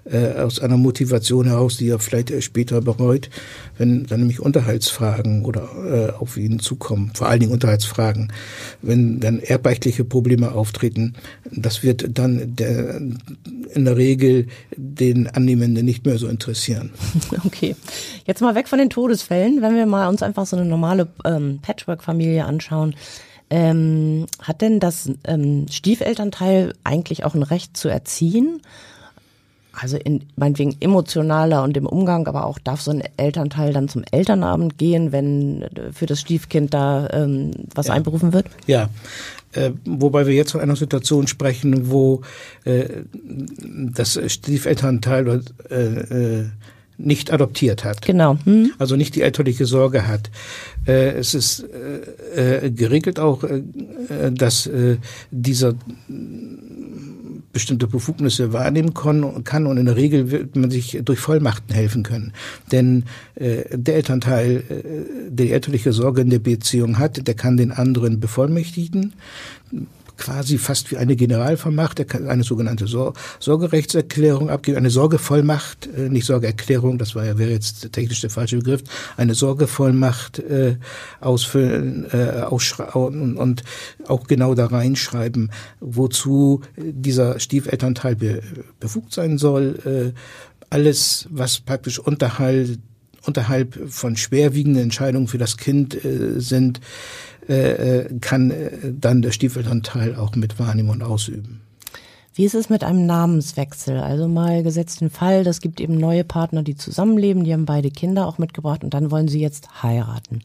äh, 0.04 0.32
aus 0.40 0.61
einer 0.61 0.76
Motivation 0.76 1.47
heraus, 1.47 1.78
die 1.78 1.88
er 1.88 1.99
vielleicht 1.99 2.30
später 2.42 2.80
bereut, 2.82 3.30
wenn 3.78 4.04
dann 4.04 4.21
nämlich 4.21 4.40
Unterhaltsfragen 4.40 5.44
oder 5.44 5.68
äh, 5.87 6.12
auf 6.12 6.37
ihn 6.37 6.59
zukommen, 6.59 7.12
vor 7.14 7.28
allen 7.28 7.40
Dingen 7.40 7.52
Unterhaltsfragen, 7.52 8.32
wenn 8.82 9.21
dann 9.21 9.40
erbrechtliche 9.40 10.04
Probleme 10.04 10.52
auftreten, 10.52 11.14
das 11.50 11.82
wird 11.82 12.18
dann 12.18 12.54
der, 12.54 13.00
in 13.75 13.85
der 13.85 13.97
Regel 13.97 14.47
den 14.76 15.26
Annehmenden 15.26 15.85
nicht 15.85 16.04
mehr 16.04 16.18
so 16.18 16.28
interessieren. 16.28 16.90
Okay, 17.44 17.75
jetzt 18.26 18.40
mal 18.40 18.54
weg 18.54 18.68
von 18.68 18.78
den 18.78 18.88
Todesfällen, 18.88 19.62
wenn 19.62 19.75
wir 19.75 19.87
mal 19.87 20.09
uns 20.09 20.23
einfach 20.23 20.47
so 20.47 20.56
eine 20.56 20.64
normale 20.64 21.09
ähm, 21.25 21.59
Patchwork-Familie 21.61 22.41
Familie 22.42 22.46
anschauen. 22.46 22.94
Ähm, 23.50 24.26
hat 24.40 24.62
denn 24.62 24.80
das 24.80 25.11
ähm, 25.25 25.66
Stiefelternteil 25.70 26.75
eigentlich 26.84 27.25
auch 27.25 27.34
ein 27.34 27.42
Recht 27.42 27.76
zu 27.76 27.88
erziehen? 27.88 28.62
Also 29.78 29.96
in, 29.96 30.25
meinetwegen 30.37 30.76
emotionaler 30.80 31.62
und 31.62 31.76
im 31.76 31.87
Umgang, 31.87 32.26
aber 32.26 32.46
auch 32.46 32.58
darf 32.58 32.82
so 32.82 32.90
ein 32.90 33.02
Elternteil 33.16 33.72
dann 33.72 33.88
zum 33.88 34.04
Elternabend 34.11 34.76
gehen, 34.76 35.12
wenn 35.12 35.66
für 35.92 36.04
das 36.04 36.20
Stiefkind 36.20 36.75
da 36.75 37.08
ähm, 37.11 37.52
was 37.75 37.87
ja. 37.87 37.94
einberufen 37.94 38.34
wird? 38.34 38.46
Ja, 38.66 38.90
äh, 39.52 39.70
wobei 39.87 40.26
wir 40.26 40.34
jetzt 40.34 40.52
von 40.52 40.61
einer 40.61 40.76
Situation 40.76 41.26
sprechen, 41.26 41.90
wo 41.90 42.20
äh, 42.64 42.84
das 43.12 44.20
Stiefelternteil 44.30 45.42
äh, 45.70 45.75
äh, 45.75 46.44
nicht 47.04 47.32
adoptiert 47.32 47.85
hat. 47.85 48.02
Genau. 48.02 48.38
Hm. 48.44 48.73
Also 48.78 48.97
nicht 48.97 49.14
die 49.14 49.23
elterliche 49.23 49.66
Sorge 49.66 50.06
hat. 50.06 50.30
Äh, 50.87 51.12
es 51.12 51.35
ist 51.35 51.64
äh, 52.37 52.66
äh, 52.66 52.71
geregelt 52.71 53.18
auch, 53.18 53.44
äh, 53.44 53.62
dass 54.32 54.66
äh, 54.66 54.97
dieser 55.30 55.75
bestimmte 57.52 57.87
Befugnisse 57.87 58.52
wahrnehmen 58.52 58.94
kann, 58.94 59.25
und 59.25 59.76
in 59.76 59.87
der 59.87 59.97
Regel 59.97 60.30
wird 60.30 60.56
man 60.56 60.71
sich 60.71 61.00
durch 61.04 61.18
Vollmachten 61.18 61.75
helfen 61.75 62.02
können. 62.02 62.32
Denn 62.71 63.04
äh, 63.35 63.64
der 63.76 63.97
Elternteil, 63.97 64.62
äh, 64.68 64.82
der 65.28 65.47
die 65.47 65.52
elterliche 65.52 65.92
Sorge 65.92 66.23
in 66.23 66.30
der 66.30 66.38
Beziehung 66.38 66.99
hat, 66.99 67.26
der 67.26 67.35
kann 67.35 67.56
den 67.56 67.73
anderen 67.73 68.21
bevollmächtigen 68.21 69.12
quasi 70.22 70.56
fast 70.56 70.92
wie 70.92 70.98
eine 70.98 71.16
Generalvermacht, 71.16 71.98
er 71.98 72.04
kann 72.04 72.28
eine 72.28 72.44
sogenannte 72.44 72.86
Sor 72.86 73.14
Sorgerechtserklärung 73.40 74.50
abgeben, 74.50 74.78
eine 74.78 74.90
Sorgevollmacht, 74.90 75.88
äh, 75.96 76.08
nicht 76.08 76.26
Sorgeerklärung, 76.26 76.96
das 76.96 77.16
war 77.16 77.26
ja, 77.26 77.38
wäre 77.38 77.50
jetzt 77.50 77.90
technisch 77.90 78.20
der 78.20 78.30
falsche 78.30 78.58
Begriff, 78.58 78.82
eine 79.16 79.34
Sorgevollmacht 79.34 80.38
äh, 80.38 80.76
ausfüllen 81.20 82.06
äh, 82.12 82.42
ausschreiben 82.42 83.36
und 83.36 83.64
auch 84.06 84.28
genau 84.28 84.54
da 84.54 84.66
reinschreiben, 84.66 85.50
wozu 85.80 86.60
dieser 86.76 87.40
Stiefelternteil 87.40 88.14
be 88.14 88.42
befugt 88.78 89.12
sein 89.12 89.38
soll. 89.38 90.12
Äh, 90.14 90.18
alles, 90.70 91.26
was 91.30 91.58
praktisch 91.58 91.98
unterhalb, 91.98 92.78
unterhalb 93.26 93.78
von 93.90 94.16
schwerwiegenden 94.16 94.84
Entscheidungen 94.84 95.26
für 95.26 95.38
das 95.38 95.56
Kind 95.56 96.04
äh, 96.04 96.40
sind, 96.40 96.80
äh, 97.49 97.99
äh, 97.99 98.18
kann 98.20 98.50
äh, 98.50 98.70
dann 98.92 99.22
der 99.22 99.32
Stiefelanteil 99.32 100.14
auch 100.16 100.37
mit 100.37 100.58
wahrnehmen 100.58 100.90
und 100.90 101.02
ausüben. 101.02 101.61
Wie 102.34 102.44
ist 102.44 102.54
es 102.54 102.70
mit 102.70 102.82
einem 102.82 103.04
Namenswechsel? 103.04 103.99
Also 103.99 104.26
mal 104.26 104.62
gesetzt 104.62 105.00
den 105.00 105.11
Fall, 105.11 105.44
das 105.44 105.61
gibt 105.61 105.80
eben 105.80 105.99
neue 105.99 106.25
Partner, 106.25 106.62
die 106.62 106.76
zusammenleben, 106.76 107.44
die 107.44 107.52
haben 107.52 107.66
beide 107.66 107.90
Kinder 107.90 108.26
auch 108.26 108.38
mitgebracht 108.38 108.84
und 108.84 108.94
dann 108.94 109.11
wollen 109.11 109.28
sie 109.28 109.40
jetzt 109.40 109.82
heiraten. 109.82 110.40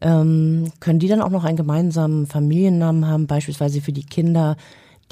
Ähm, 0.00 0.72
können 0.80 0.98
die 0.98 1.08
dann 1.08 1.20
auch 1.20 1.30
noch 1.30 1.44
einen 1.44 1.56
gemeinsamen 1.56 2.26
Familiennamen 2.26 3.06
haben, 3.06 3.26
beispielsweise 3.26 3.80
für 3.80 3.92
die 3.92 4.04
Kinder 4.04 4.56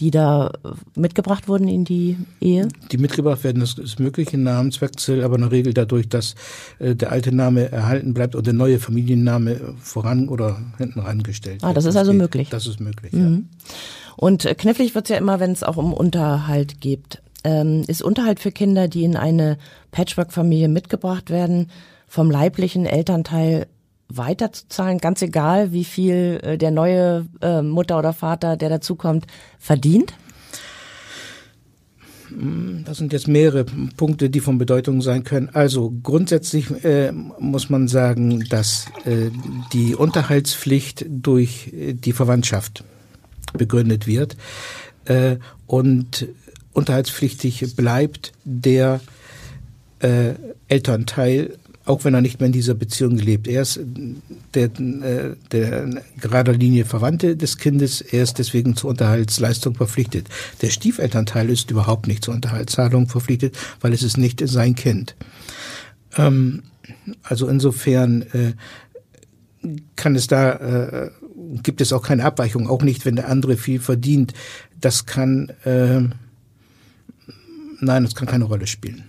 die 0.01 0.11
da 0.11 0.53
mitgebracht 0.95 1.49
wurden 1.49 1.69
in 1.69 1.85
die 1.85 2.17
Ehe? 2.41 2.69
Die 2.93 2.99
mitgebracht 2.99 3.45
werden, 3.45 3.61
das 3.61 3.75
ist 3.75 3.99
möglich, 3.99 4.33
ein 4.35 4.43
Namenswechsel, 4.43 5.25
aber 5.25 5.37
in 5.37 5.43
der 5.43 5.53
Regel 5.53 5.75
dadurch, 5.75 6.09
dass 6.09 6.35
äh, 6.79 6.95
der 6.95 7.13
alte 7.13 7.35
Name 7.35 7.71
erhalten 7.73 8.13
bleibt 8.13 8.35
und 8.35 8.47
der 8.47 8.55
neue 8.55 8.79
Familienname 8.79 9.75
voran 9.81 10.29
oder 10.29 10.59
hinten 10.77 11.01
rangestellt 11.01 11.63
ah, 11.63 11.69
wird. 11.69 11.71
Ah, 11.71 11.75
das 11.75 11.85
ist 11.87 11.97
also 11.97 12.13
geht. 12.13 12.21
möglich. 12.21 12.49
Das 12.51 12.67
ist 12.67 12.81
möglich, 12.81 13.13
mhm. 13.13 13.21
ja. 13.21 13.75
Und 14.17 14.45
äh, 14.45 14.55
knifflig 14.55 14.95
wird's 14.95 15.11
ja 15.11 15.17
immer, 15.17 15.41
wenn 15.41 15.53
es 15.53 15.63
auch 15.63 15.77
um 15.77 15.93
Unterhalt 15.93 16.81
geht. 16.81 17.23
Ähm, 17.45 17.85
ist 17.87 18.03
Unterhalt 18.03 18.41
für 18.41 18.51
Kinder, 18.51 18.89
die 18.89 19.05
in 19.05 19.17
eine 19.17 19.59
Patchwork-Familie 19.93 20.69
mitgebracht 20.69 21.31
werden, 21.31 21.71
vom 22.07 22.31
leiblichen 22.31 22.87
Elternteil 22.87 23.67
weiterzuzahlen, 24.09 24.99
ganz 24.99 25.23
egal, 25.23 25.73
wie 25.73 25.85
viel 25.85 26.41
äh, 26.43 26.59
der 26.59 26.71
neue 26.71 27.27
äh, 27.41 27.63
Mutter 27.63 27.99
oder 27.99 28.13
Vater, 28.13 28.57
der 28.57 28.69
dazukommt, 28.69 29.27
verdient? 29.59 30.15
Hm, 32.29 32.85
das 32.85 32.99
sind 32.99 33.13
jetzt 33.13 33.29
mehrere 33.29 33.65
Punkte, 33.97 34.31
die 34.31 34.41
von 34.41 34.59
Bedeutung 34.59 35.03
sein 35.03 35.25
können. 35.25 35.49
Also 35.53 35.93
grundsätzlich 36.03 36.71
äh, 36.85 37.13
muss 37.13 37.71
man 37.71 37.89
sagen, 37.89 38.45
dass 38.49 38.87
äh, 39.05 39.31
die 39.73 39.95
Unterhaltspflicht 39.95 41.07
durch 41.09 41.73
äh, 41.73 41.95
die 41.95 42.13
Verwandtschaft 42.13 42.85
begründet 43.53 44.07
wird 44.07 44.37
äh, 45.07 45.37
und 45.67 46.29
unterhaltspflichtig 46.73 47.75
bleibt 47.75 48.33
der 48.45 49.01
äh, 50.01 50.35
Elternteil 50.69 51.57
auch 51.87 52.05
wenn 52.05 52.15
er 52.15 52.21
nicht 52.21 52.41
mehr 52.41 52.49
in 52.49 52.53
dieser 52.53 52.75
Beziehung 52.75 53.17
lebt. 53.17 53.47
Er 53.47 53.63
ist 53.63 53.81
der, 54.55 54.65
äh, 54.65 55.37
der 55.53 56.03
gerader 56.21 56.53
Linie 56.53 56.85
Verwandte 56.85 57.37
des 57.37 57.59
Kindes, 57.59 58.01
er 58.01 58.25
ist 58.25 58.39
deswegen 58.39 58.77
zur 58.77 58.91
Unterhaltsleistung 58.91 59.75
verpflichtet. 59.75 60.29
Der 60.61 60.71
Stiefelternteil 60.71 61.49
ist 61.49 61.71
überhaupt 61.71 62.09
nicht 62.09 62.25
zur 62.25 62.35
Unterhaltszahlung 62.35 63.09
verpflichtet, 63.09 63.57
weil 63.81 63.93
es 63.93 64.03
ist 64.03 64.19
nicht 64.19 64.43
sein 64.47 64.75
Kind. 64.75 65.15
Ähm, 66.17 66.65
also 67.23 67.49
insofern 67.49 68.23
äh, 68.23 68.53
kann 69.95 70.17
es 70.17 70.27
da, 70.27 70.53
äh, 71.05 71.11
gibt 71.63 71.81
es 71.81 71.93
auch 71.93 72.03
keine 72.03 72.25
Abweichung, 72.25 72.69
auch 72.69 72.83
nicht, 72.83 73.07
wenn 73.07 73.17
der 73.17 73.29
andere 73.29 73.57
viel 73.57 73.79
verdient. 73.81 74.35
Das 74.81 75.07
kann, 75.07 75.51
äh, 75.65 76.01
nein, 77.81 78.05
das 78.05 78.15
kann 78.15 78.27
keine 78.27 78.45
Rolle 78.45 78.67
spielen. 78.67 79.05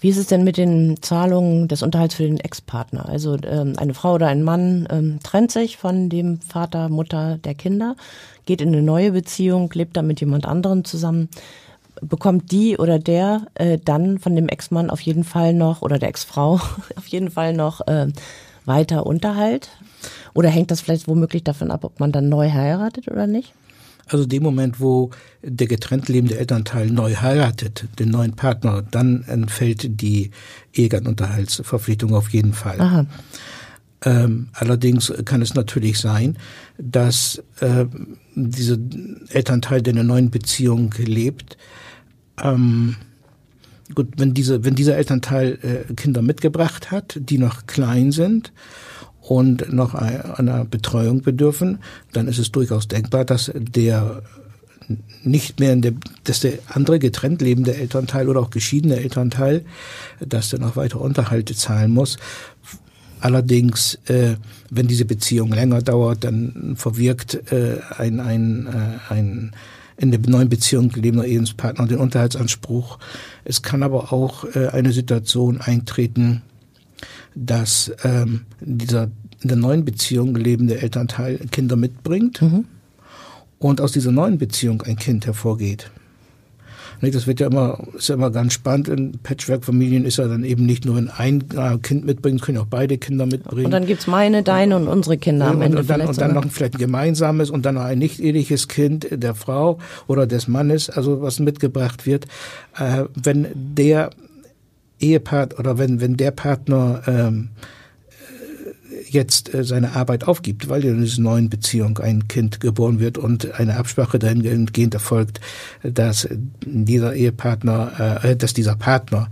Wie 0.00 0.10
ist 0.10 0.16
es 0.16 0.28
denn 0.28 0.44
mit 0.44 0.56
den 0.56 1.02
Zahlungen 1.02 1.66
des 1.66 1.82
Unterhalts 1.82 2.14
für 2.14 2.22
den 2.22 2.38
Ex-Partner? 2.38 3.08
Also 3.08 3.36
ähm, 3.44 3.72
eine 3.76 3.94
Frau 3.94 4.14
oder 4.14 4.28
ein 4.28 4.44
Mann 4.44 4.86
ähm, 4.90 5.18
trennt 5.24 5.50
sich 5.50 5.76
von 5.76 6.08
dem 6.08 6.40
Vater, 6.40 6.88
Mutter 6.88 7.38
der 7.38 7.54
Kinder, 7.54 7.96
geht 8.46 8.60
in 8.60 8.68
eine 8.68 8.82
neue 8.82 9.10
Beziehung, 9.12 9.70
lebt 9.74 9.96
dann 9.96 10.06
mit 10.06 10.20
jemand 10.20 10.46
anderem 10.46 10.84
zusammen. 10.84 11.28
Bekommt 12.00 12.52
die 12.52 12.78
oder 12.78 13.00
der 13.00 13.46
äh, 13.54 13.78
dann 13.84 14.20
von 14.20 14.36
dem 14.36 14.48
Ex-Mann 14.48 14.88
auf 14.88 15.00
jeden 15.00 15.24
Fall 15.24 15.52
noch 15.52 15.82
oder 15.82 15.98
der 15.98 16.10
Ex-Frau 16.10 16.60
auf 16.96 17.06
jeden 17.08 17.30
Fall 17.30 17.52
noch 17.52 17.86
äh, 17.88 18.06
weiter 18.66 19.04
Unterhalt? 19.04 19.70
Oder 20.32 20.48
hängt 20.48 20.70
das 20.70 20.80
vielleicht 20.80 21.08
womöglich 21.08 21.42
davon 21.42 21.72
ab, 21.72 21.82
ob 21.82 21.98
man 21.98 22.12
dann 22.12 22.28
neu 22.28 22.50
heiratet 22.52 23.08
oder 23.08 23.26
nicht? 23.26 23.52
Also 24.08 24.26
dem 24.26 24.42
Moment, 24.42 24.80
wo 24.80 25.10
der 25.42 25.66
getrennt 25.66 26.08
lebende 26.08 26.38
Elternteil 26.38 26.90
neu 26.90 27.14
heiratet, 27.16 27.86
den 27.98 28.10
neuen 28.10 28.34
Partner, 28.34 28.82
dann 28.82 29.22
entfällt 29.24 30.00
die 30.00 30.30
Ehegattenunterhaltsverpflichtung 30.72 32.14
auf 32.14 32.30
jeden 32.30 32.52
Fall. 32.54 32.80
Aha. 32.80 33.06
Ähm, 34.04 34.48
allerdings 34.52 35.12
kann 35.24 35.42
es 35.42 35.54
natürlich 35.54 35.98
sein, 35.98 36.38
dass 36.78 37.42
äh, 37.60 37.86
dieser 38.34 38.78
Elternteil, 39.30 39.82
der 39.82 39.92
in 39.92 39.98
einer 39.98 40.08
neuen 40.08 40.30
Beziehung 40.30 40.94
lebt, 40.98 41.56
ähm, 42.42 42.96
gut, 43.94 44.08
wenn 44.16 44.34
diese, 44.34 44.64
wenn 44.64 44.76
dieser 44.76 44.96
Elternteil 44.96 45.86
äh, 45.88 45.94
Kinder 45.94 46.22
mitgebracht 46.22 46.90
hat, 46.90 47.18
die 47.20 47.38
noch 47.38 47.66
klein 47.66 48.12
sind 48.12 48.52
und 49.28 49.72
noch 49.72 49.94
einer 49.94 50.64
Betreuung 50.64 51.22
bedürfen, 51.22 51.78
dann 52.12 52.28
ist 52.28 52.38
es 52.38 52.50
durchaus 52.50 52.88
denkbar, 52.88 53.24
dass 53.24 53.52
der 53.54 54.22
nicht 55.22 55.60
mehr 55.60 55.74
in 55.74 55.82
der, 55.82 55.92
dass 56.24 56.40
der 56.40 56.54
andere 56.68 56.98
getrennt 56.98 57.42
lebende 57.42 57.74
Elternteil 57.74 58.28
oder 58.28 58.40
auch 58.40 58.50
geschiedene 58.50 58.96
Elternteil, 58.96 59.64
dass 60.20 60.48
der 60.48 60.60
noch 60.60 60.76
weiter 60.76 61.00
Unterhalte 61.00 61.54
zahlen 61.54 61.90
muss. 61.90 62.16
Allerdings, 63.20 63.98
äh, 64.06 64.36
wenn 64.70 64.86
diese 64.86 65.04
Beziehung 65.04 65.52
länger 65.52 65.82
dauert, 65.82 66.24
dann 66.24 66.74
verwirkt 66.76 67.52
äh, 67.52 67.80
ein, 67.98 68.20
ein, 68.20 68.66
äh, 68.66 69.12
ein 69.12 69.52
in 69.98 70.12
der 70.12 70.20
neuen 70.20 70.48
Beziehung 70.48 70.90
lebender 70.92 71.26
Ehepartner 71.26 71.86
den 71.86 71.98
Unterhaltsanspruch. 71.98 72.98
Es 73.44 73.62
kann 73.62 73.82
aber 73.82 74.12
auch 74.12 74.44
äh, 74.54 74.68
eine 74.68 74.92
Situation 74.92 75.60
eintreten, 75.60 76.42
dass 77.34 77.92
ähm, 78.04 78.42
dieser 78.60 79.10
in 79.40 79.48
der 79.48 79.56
neuen 79.56 79.84
Beziehung 79.84 80.34
lebende 80.34 80.80
Elternteil 80.80 81.38
Kinder 81.50 81.76
mitbringt 81.76 82.42
mhm. 82.42 82.64
und 83.58 83.80
aus 83.80 83.92
dieser 83.92 84.10
neuen 84.10 84.38
Beziehung 84.38 84.82
ein 84.82 84.96
Kind 84.96 85.26
hervorgeht. 85.26 85.90
Das 87.00 87.28
wird 87.28 87.38
ja 87.38 87.46
immer, 87.46 87.78
ist 87.96 88.08
ja 88.08 88.16
immer 88.16 88.30
ganz 88.30 88.54
spannend. 88.54 88.88
In 88.88 89.18
Patchwork-Familien 89.22 90.04
ist 90.04 90.18
ja 90.18 90.26
dann 90.26 90.42
eben 90.42 90.66
nicht 90.66 90.84
nur, 90.84 90.96
wenn 90.96 91.08
ein 91.08 91.44
Kind 91.82 92.04
mitbringt, 92.04 92.42
können 92.42 92.58
auch 92.58 92.66
beide 92.66 92.98
Kinder 92.98 93.24
mitbringen. 93.24 93.66
Und 93.66 93.70
dann 93.70 93.86
gibt's 93.86 94.08
meine, 94.08 94.42
deine 94.42 94.76
und 94.76 94.88
unsere 94.88 95.16
Kinder 95.16 95.46
am 95.46 95.62
Ende. 95.62 95.78
Und 95.78 95.88
dann, 95.88 96.00
und 96.00 96.20
dann 96.20 96.34
noch 96.34 96.44
vielleicht 96.50 96.74
ein 96.74 96.80
gemeinsames 96.80 97.50
und 97.50 97.64
dann 97.64 97.76
noch 97.76 97.82
ein 97.82 97.98
nicht 98.00 98.18
eheliches 98.18 98.66
Kind 98.66 99.06
der 99.10 99.36
Frau 99.36 99.78
oder 100.08 100.26
des 100.26 100.48
Mannes, 100.48 100.90
also 100.90 101.22
was 101.22 101.38
mitgebracht 101.38 102.04
wird. 102.04 102.26
Äh, 102.76 103.04
wenn 103.14 103.46
der 103.54 104.10
Ehepartner 105.00 105.58
oder 105.58 105.78
wenn, 105.78 106.00
wenn 106.00 106.16
der 106.16 106.30
Partner 106.30 107.02
ähm, 107.06 107.50
jetzt 109.10 109.54
äh, 109.54 109.64
seine 109.64 109.94
Arbeit 109.94 110.24
aufgibt, 110.24 110.68
weil 110.68 110.84
in 110.84 111.00
dieser 111.00 111.22
neuen 111.22 111.48
Beziehung 111.48 111.98
ein 111.98 112.28
Kind 112.28 112.60
geboren 112.60 113.00
wird 113.00 113.18
und 113.18 113.52
eine 113.58 113.76
Absprache 113.76 114.18
dahingehend 114.18 114.94
erfolgt, 114.94 115.40
dass 115.82 116.28
dieser 116.64 117.14
Ehepartner, 117.14 118.20
äh, 118.22 118.36
dass 118.36 118.54
dieser 118.54 118.76
Partner 118.76 119.28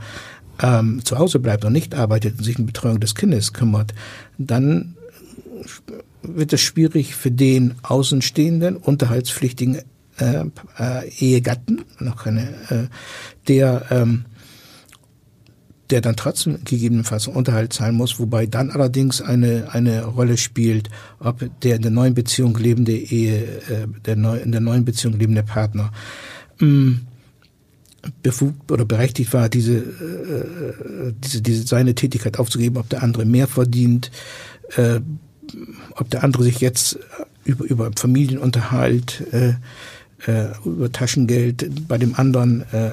ähm, 0.63 1.05
zu 1.05 1.19
Hause 1.19 1.39
bleibt 1.39 1.65
und 1.65 1.73
nicht 1.73 1.95
arbeitet 1.95 2.39
und 2.39 2.45
sich 2.45 2.59
um 2.59 2.67
Betreuung 2.67 3.01
des 3.01 3.15
Kindes 3.15 3.53
kümmert, 3.53 3.95
dann 4.39 4.97
wird 6.23 6.53
es 6.53 6.61
schwierig 6.61 7.15
für 7.15 7.31
den 7.31 7.75
außenstehenden, 7.83 8.77
unterhaltspflichtigen 8.77 9.79
äh, 10.19 10.45
äh, 10.79 11.09
Ehegatten, 11.19 11.85
noch 12.01 12.25
keine, 12.25 12.49
äh, 12.71 12.87
der 13.49 13.87
ähm, 13.91 14.25
der 15.91 16.01
dann 16.01 16.17
trotzdem 16.17 16.59
gegebenenfalls 16.65 17.29
Unterhalt 17.29 17.73
zahlen 17.73 17.95
muss, 17.95 18.19
wobei 18.19 18.47
dann 18.47 18.71
allerdings 18.71 19.21
eine, 19.21 19.69
eine 19.73 20.05
Rolle 20.05 20.37
spielt, 20.37 20.91
ob 21.21 21.49
der 21.63 21.77
in 21.77 21.83
der 21.83 21.91
neuen 21.91 22.15
Beziehung 22.15 22.57
lebende 22.57 22.97
Ehe, 22.97 23.43
äh, 23.69 23.87
der 24.05 24.17
neu, 24.17 24.39
in 24.39 24.53
der 24.53 24.61
neuen 24.61 24.85
Beziehung 24.85 25.19
lebende 25.19 25.43
Partner 25.43 25.93
mh, 26.59 26.69
mm, 26.69 27.01
befugt 28.23 28.71
oder 28.71 28.85
berechtigt 28.85 29.33
war, 29.33 29.49
diese, 29.49 29.77
äh, 29.79 31.13
diese, 31.19 31.43
diese 31.43 31.67
seine 31.67 31.95
Tätigkeit 31.95 32.39
aufzugeben, 32.39 32.77
ob 32.77 32.89
der 32.89 33.03
andere 33.03 33.25
mehr 33.25 33.47
verdient, 33.47 34.11
äh, 34.77 35.01
ob 35.97 36.11
der 36.11 36.25
andere 36.25 36.43
sich 36.43 36.61
jetzt 36.61 36.99
über, 37.45 37.65
über 37.65 37.91
Familienunterhalt, 37.97 39.25
äh, 39.33 39.55
äh, 40.27 40.49
über 40.65 40.91
Taschengeld 40.91 41.89
bei 41.89 41.99
dem 41.99 42.15
anderen 42.15 42.63
äh, 42.73 42.91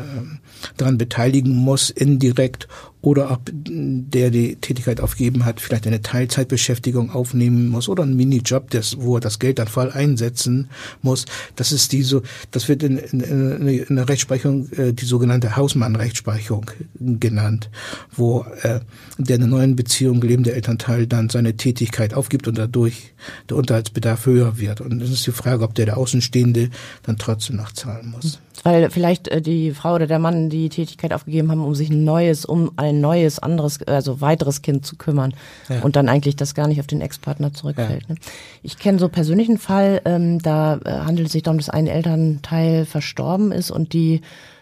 daran 0.77 0.97
beteiligen 0.97 1.55
muss, 1.55 1.89
indirekt 1.89 2.67
oder 3.03 3.31
ob 3.31 3.51
der 3.53 4.31
die 4.31 4.55
Tätigkeit 4.55 5.01
aufgeben 5.01 5.43
hat, 5.43 5.59
vielleicht 5.59 5.85
eine 5.85 6.01
Teilzeitbeschäftigung 6.01 7.11
aufnehmen 7.11 7.67
muss 7.67 7.89
oder 7.89 8.03
einen 8.03 8.15
Minijob, 8.15 8.69
das, 8.69 8.95
wo 8.97 9.17
er 9.17 9.19
das 9.19 9.39
Geld 9.39 9.59
dann 9.59 9.67
voll 9.67 9.91
einsetzen 9.91 10.69
muss. 11.01 11.25
Das 11.57 11.73
ist 11.73 11.91
die 11.91 12.01
so, 12.01 12.23
das 12.51 12.69
wird 12.69 12.81
in, 12.81 12.97
in, 12.97 13.67
in 13.67 13.95
der 13.97 14.07
Rechtsprechung 14.07 14.71
äh, 14.71 14.93
die 14.93 15.03
sogenannte 15.03 15.57
Hausmann-Rechtsprechung 15.57 16.71
genannt, 16.97 17.69
wo 18.15 18.45
äh, 18.61 18.79
der 19.17 19.35
in 19.35 19.43
einer 19.43 19.51
neuen 19.51 19.75
Beziehung 19.75 20.21
lebende 20.21 20.53
Elternteil 20.53 21.05
dann 21.05 21.27
seine 21.27 21.57
Tätigkeit 21.57 22.13
aufgibt 22.13 22.47
und 22.47 22.57
dadurch 22.57 23.13
der 23.49 23.57
Unterhaltsbedarf 23.57 24.25
höher 24.27 24.57
wird. 24.59 24.79
Und 24.79 25.01
es 25.01 25.11
ist 25.11 25.27
die 25.27 25.31
Frage, 25.33 25.65
ob 25.65 25.75
der 25.75 25.87
der 25.87 25.97
Außenstehende 25.97 26.69
dann 27.03 27.17
trotzdem 27.17 27.57
noch 27.57 27.73
zahlen 27.73 28.11
muss. 28.11 28.39
Weil 28.61 28.91
vielleicht 28.91 29.27
äh, 29.29 29.41
die 29.41 29.71
Frau 29.71 29.95
oder 29.95 30.05
der 30.05 30.19
Mann 30.19 30.49
die 30.49 30.69
Tätigkeit 30.69 31.13
aufgegeben 31.13 31.49
haben, 31.49 31.65
um 31.65 31.73
sich 31.73 31.89
ein 31.89 32.03
neues, 32.03 32.45
um 32.45 32.71
ein 32.75 33.01
neues, 33.01 33.39
anderes, 33.39 33.81
also 33.83 34.21
weiteres 34.21 34.61
Kind 34.61 34.85
zu 34.85 34.95
kümmern 34.95 35.33
ja. 35.69 35.81
und 35.81 35.95
dann 35.95 36.07
eigentlich 36.07 36.35
das 36.35 36.53
gar 36.53 36.67
nicht 36.67 36.79
auf 36.79 36.87
den 36.87 37.01
Ex-Partner 37.01 37.53
zurückfällt. 37.53 38.03
Ja. 38.07 38.13
Ne? 38.13 38.19
Ich 38.61 38.77
kenne 38.77 38.99
so 38.99 39.09
persönlichen 39.09 39.57
Fall, 39.57 40.01
ähm, 40.05 40.39
da 40.39 40.77
äh, 40.85 40.91
handelt 40.99 41.27
es 41.27 41.33
sich 41.33 41.43
darum, 41.43 41.57
dass 41.57 41.69
ein 41.69 41.87
Elternteil 41.87 42.85
verstorben 42.85 43.51
ist 43.51 43.71
und 43.71 43.93
die 43.93 44.21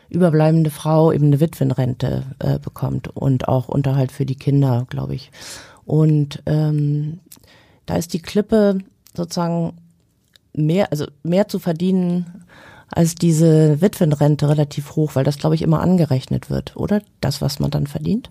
überbleibende 0.09 0.69
Frau 0.69 1.11
eben 1.11 1.27
eine 1.27 1.39
Witwenrente 1.39 2.23
äh, 2.39 2.59
bekommt 2.59 3.07
und 3.15 3.47
auch 3.47 3.67
Unterhalt 3.69 4.11
für 4.11 4.25
die 4.25 4.35
Kinder, 4.35 4.85
glaube 4.89 5.15
ich. 5.15 5.31
Und 5.85 6.43
ähm, 6.45 7.19
da 7.85 7.95
ist 7.95 8.13
die 8.13 8.21
Klippe 8.21 8.79
sozusagen 9.15 9.73
mehr, 10.53 10.91
also 10.91 11.05
mehr 11.23 11.47
zu 11.47 11.59
verdienen 11.59 12.45
als 12.91 13.15
diese 13.15 13.81
Witwenrente 13.81 14.49
relativ 14.49 14.95
hoch, 14.95 15.15
weil 15.15 15.23
das, 15.23 15.37
glaube 15.37 15.55
ich, 15.55 15.61
immer 15.61 15.81
angerechnet 15.81 16.49
wird, 16.49 16.75
oder? 16.75 17.01
Das, 17.21 17.41
was 17.41 17.59
man 17.59 17.71
dann 17.71 17.87
verdient? 17.87 18.29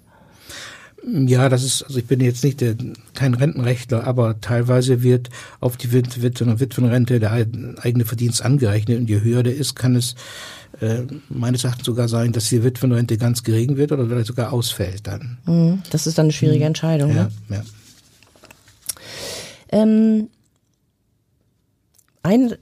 Ja, 1.06 1.48
das 1.48 1.64
ist, 1.64 1.82
also 1.82 1.98
ich 1.98 2.06
bin 2.06 2.20
jetzt 2.20 2.44
nicht 2.44 2.60
der, 2.60 2.76
kein 3.14 3.32
Rentenrechtler, 3.32 4.06
aber 4.06 4.40
teilweise 4.40 5.02
wird 5.02 5.30
auf 5.60 5.78
die 5.78 5.92
Witwen- 5.92 6.50
und 6.50 6.60
Witwenrente 6.60 7.18
der 7.20 7.32
eigene 7.32 8.04
Verdienst 8.04 8.42
angerechnet 8.42 8.98
und 8.98 9.08
je 9.08 9.22
höher 9.22 9.42
der 9.42 9.56
ist, 9.56 9.76
kann 9.76 9.96
es 9.96 10.14
äh, 10.80 11.02
meines 11.30 11.64
Erachtens 11.64 11.86
sogar 11.86 12.08
sein, 12.08 12.32
dass 12.32 12.50
die 12.50 12.62
Witwenrente 12.62 13.16
ganz 13.16 13.42
gering 13.42 13.78
wird 13.78 13.92
oder 13.92 14.06
vielleicht 14.06 14.26
sogar 14.26 14.52
ausfällt 14.52 15.06
dann. 15.06 15.38
Mhm, 15.46 15.82
das 15.90 16.06
ist 16.06 16.18
dann 16.18 16.26
eine 16.26 16.32
schwierige 16.32 16.60
mhm. 16.60 16.68
Entscheidung. 16.68 17.16
Ja, 17.16 17.24
ne? 17.24 17.30
ja. 17.48 17.62
Ähm, 19.72 20.28
ein 22.22 22.54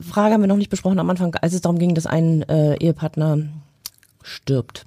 Frage 0.00 0.34
haben 0.34 0.42
wir 0.42 0.48
noch 0.48 0.56
nicht 0.56 0.70
besprochen 0.70 0.98
am 0.98 1.08
Anfang, 1.10 1.34
als 1.36 1.54
es 1.54 1.62
darum 1.62 1.78
ging, 1.78 1.94
dass 1.94 2.06
ein 2.06 2.42
äh, 2.42 2.76
Ehepartner 2.76 3.48
stirbt. 4.22 4.84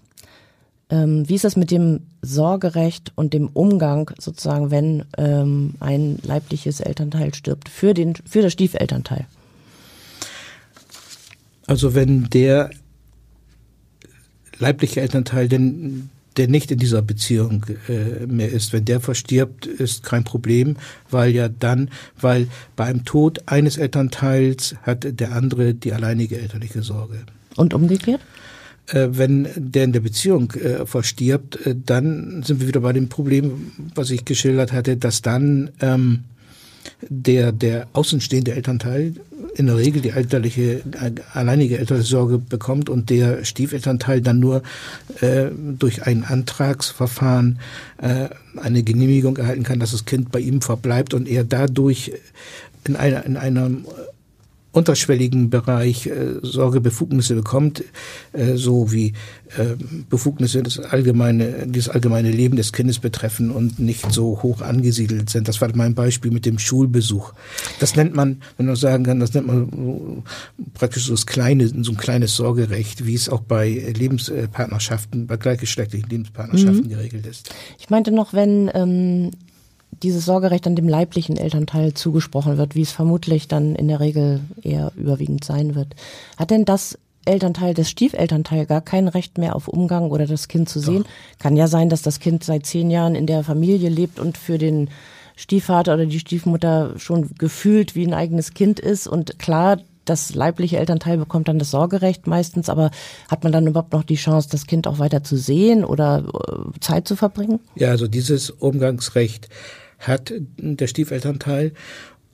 Ähm, 0.91 1.27
wie 1.27 1.35
ist 1.35 1.43
das 1.43 1.55
mit 1.55 1.71
dem 1.71 2.01
Sorgerecht 2.21 3.11
und 3.15 3.33
dem 3.33 3.47
Umgang 3.47 4.11
sozusagen, 4.19 4.71
wenn 4.71 5.05
ähm, 5.17 5.75
ein 5.79 6.19
leibliches 6.23 6.79
Elternteil 6.79 7.33
stirbt, 7.33 7.69
für, 7.69 7.93
den, 7.93 8.15
für 8.15 8.41
das 8.41 8.53
Stiefelternteil? 8.53 9.25
Also 11.67 11.93
wenn 11.93 12.29
der 12.29 12.71
leibliche 14.57 15.01
Elternteil 15.01 15.47
denn 15.47 16.09
der 16.37 16.47
nicht 16.47 16.71
in 16.71 16.79
dieser 16.79 17.01
Beziehung 17.01 17.65
äh, 17.87 18.25
mehr 18.25 18.49
ist. 18.49 18.73
Wenn 18.73 18.85
der 18.85 18.99
verstirbt, 18.99 19.65
ist 19.65 20.03
kein 20.03 20.23
Problem, 20.23 20.77
weil 21.09 21.31
ja 21.31 21.49
dann, 21.49 21.89
weil 22.19 22.47
beim 22.75 23.05
Tod 23.05 23.41
eines 23.47 23.77
Elternteils 23.77 24.75
hat 24.83 25.19
der 25.19 25.33
andere 25.33 25.73
die 25.73 25.93
alleinige 25.93 26.39
elterliche 26.39 26.81
Sorge. 26.81 27.19
Und 27.55 27.73
umgekehrt? 27.73 28.21
Äh, 28.87 29.09
wenn 29.11 29.47
der 29.55 29.83
in 29.83 29.93
der 29.93 29.99
Beziehung 29.99 30.51
äh, 30.53 30.85
verstirbt, 30.85 31.65
äh, 31.65 31.75
dann 31.85 32.43
sind 32.43 32.59
wir 32.61 32.67
wieder 32.67 32.81
bei 32.81 32.93
dem 32.93 33.09
Problem, 33.09 33.71
was 33.95 34.09
ich 34.09 34.25
geschildert 34.25 34.71
hatte, 34.71 34.97
dass 34.97 35.21
dann 35.21 35.71
ähm, 35.81 36.23
der, 37.09 37.51
der 37.51 37.87
außenstehende 37.93 38.53
Elternteil 38.53 39.13
in 39.55 39.67
der 39.67 39.77
Regel 39.77 40.01
die 40.01 40.09
elterliche, 40.09 40.81
alleinige 41.33 41.77
elterliche 41.77 42.07
Sorge 42.07 42.37
bekommt 42.37 42.89
und 42.89 43.09
der 43.09 43.43
Stiefelternteil 43.45 44.21
dann 44.21 44.39
nur 44.39 44.63
äh, 45.21 45.47
durch 45.77 46.03
ein 46.03 46.23
Antragsverfahren 46.23 47.59
äh, 48.01 48.29
eine 48.57 48.83
Genehmigung 48.83 49.37
erhalten 49.37 49.63
kann, 49.63 49.79
dass 49.79 49.91
das 49.91 50.05
Kind 50.05 50.31
bei 50.31 50.39
ihm 50.39 50.61
verbleibt 50.61 51.13
und 51.13 51.27
er 51.27 51.43
dadurch 51.43 52.11
in 52.85 52.95
einer, 52.95 53.25
in 53.25 53.37
einem 53.37 53.85
unterschwelligen 54.71 55.49
Bereich 55.49 56.07
äh, 56.07 56.35
Sorgebefugnisse 56.41 57.35
bekommt, 57.35 57.83
äh, 58.33 58.55
so 58.55 58.91
wie 58.91 59.13
äh, 59.57 59.75
Befugnisse 60.09 60.61
das 60.61 60.79
allgemeine, 60.79 61.65
dieses 61.65 61.89
allgemeine 61.89 62.29
Leben 62.31 62.55
des 62.55 62.71
Kindes 62.71 62.99
betreffen 62.99 63.49
und 63.49 63.79
nicht 63.79 64.11
so 64.11 64.43
hoch 64.43 64.61
angesiedelt 64.61 65.29
sind. 65.29 65.47
Das 65.47 65.59
war 65.59 65.69
mein 65.75 65.95
Beispiel 65.95 66.31
mit 66.31 66.45
dem 66.45 66.59
Schulbesuch. 66.59 67.33
Das 67.79 67.95
nennt 67.95 68.13
man, 68.13 68.41
wenn 68.57 68.67
man 68.67 68.75
sagen 68.75 69.03
kann, 69.03 69.19
das 69.19 69.33
nennt 69.33 69.47
man 69.47 70.23
praktisch 70.75 71.05
so 71.05 71.13
das 71.13 71.25
kleine, 71.25 71.67
so 71.67 71.91
ein 71.91 71.97
kleines 71.97 72.35
Sorgerecht, 72.35 73.05
wie 73.07 73.15
es 73.15 73.27
auch 73.27 73.41
bei 73.41 73.69
Lebenspartnerschaften, 73.69 75.25
bei 75.25 75.37
gleichgeschlechtlichen 75.37 76.09
Lebenspartnerschaften 76.09 76.85
mhm. 76.85 76.89
geregelt 76.89 77.25
ist. 77.25 77.49
Ich 77.79 77.89
meinte 77.89 78.11
noch, 78.11 78.33
wenn 78.33 78.69
ähm, 78.75 79.31
dieses 80.03 80.25
Sorgerecht 80.25 80.65
an 80.67 80.75
dem 80.75 80.87
leiblichen 80.87 81.37
Elternteil 81.37 81.93
zugesprochen 81.93 82.57
wird, 82.57 82.75
wie 82.75 82.81
es 82.81 82.91
vermutlich 82.91 83.47
dann 83.47 83.75
in 83.75 83.87
der 83.87 83.99
Regel 83.99 84.41
eher 84.61 84.91
überwiegend 84.95 85.43
sein 85.43 85.75
wird. 85.75 85.95
Hat 86.37 86.51
denn 86.51 86.65
das 86.65 86.97
Elternteil, 87.25 87.73
das 87.73 87.89
Stiefelternteil 87.89 88.65
gar 88.65 88.81
kein 88.81 89.07
Recht 89.07 89.37
mehr 89.37 89.55
auf 89.55 89.67
Umgang 89.67 90.09
oder 90.09 90.25
das 90.25 90.47
Kind 90.47 90.69
zu 90.69 90.79
sehen? 90.79 91.03
Doch. 91.03 91.39
Kann 91.39 91.55
ja 91.55 91.67
sein, 91.67 91.89
dass 91.89 92.01
das 92.01 92.19
Kind 92.19 92.43
seit 92.43 92.65
zehn 92.65 92.89
Jahren 92.89 93.15
in 93.15 93.27
der 93.27 93.43
Familie 93.43 93.89
lebt 93.89 94.19
und 94.19 94.37
für 94.37 94.57
den 94.57 94.89
Stiefvater 95.35 95.93
oder 95.93 96.05
die 96.05 96.19
Stiefmutter 96.19 96.93
schon 96.97 97.29
gefühlt 97.37 97.95
wie 97.95 98.05
ein 98.05 98.13
eigenes 98.13 98.53
Kind 98.53 98.79
ist 98.79 99.07
und 99.07 99.39
klar, 99.39 99.77
das 100.09 100.33
leibliche 100.33 100.77
Elternteil 100.77 101.17
bekommt 101.17 101.47
dann 101.47 101.59
das 101.59 101.71
Sorgerecht 101.71 102.25
meistens, 102.27 102.67
aber 102.67 102.89
hat 103.29 103.43
man 103.43 103.53
dann 103.53 103.67
überhaupt 103.67 103.93
noch 103.93 104.03
die 104.03 104.15
Chance, 104.15 104.49
das 104.51 104.65
Kind 104.65 104.87
auch 104.87 104.99
weiter 104.99 105.23
zu 105.23 105.37
sehen 105.37 105.85
oder 105.85 106.23
äh, 106.25 106.79
Zeit 106.79 107.07
zu 107.07 107.15
verbringen? 107.15 107.59
Ja, 107.75 107.89
also 107.89 108.07
dieses 108.07 108.49
Umgangsrecht 108.49 109.49
hat 109.99 110.33
der 110.57 110.87
Stiefelternteil. 110.87 111.73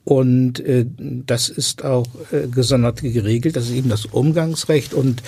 Und 0.06 0.60
äh, 0.60 0.86
das 1.00 1.50
ist 1.50 1.84
auch 1.84 2.06
äh, 2.32 2.48
gesondert 2.48 3.02
geregelt. 3.02 3.56
Das 3.56 3.66
ist 3.66 3.72
eben 3.72 3.90
das 3.90 4.06
Umgangsrecht 4.06 4.94
und 4.94 5.24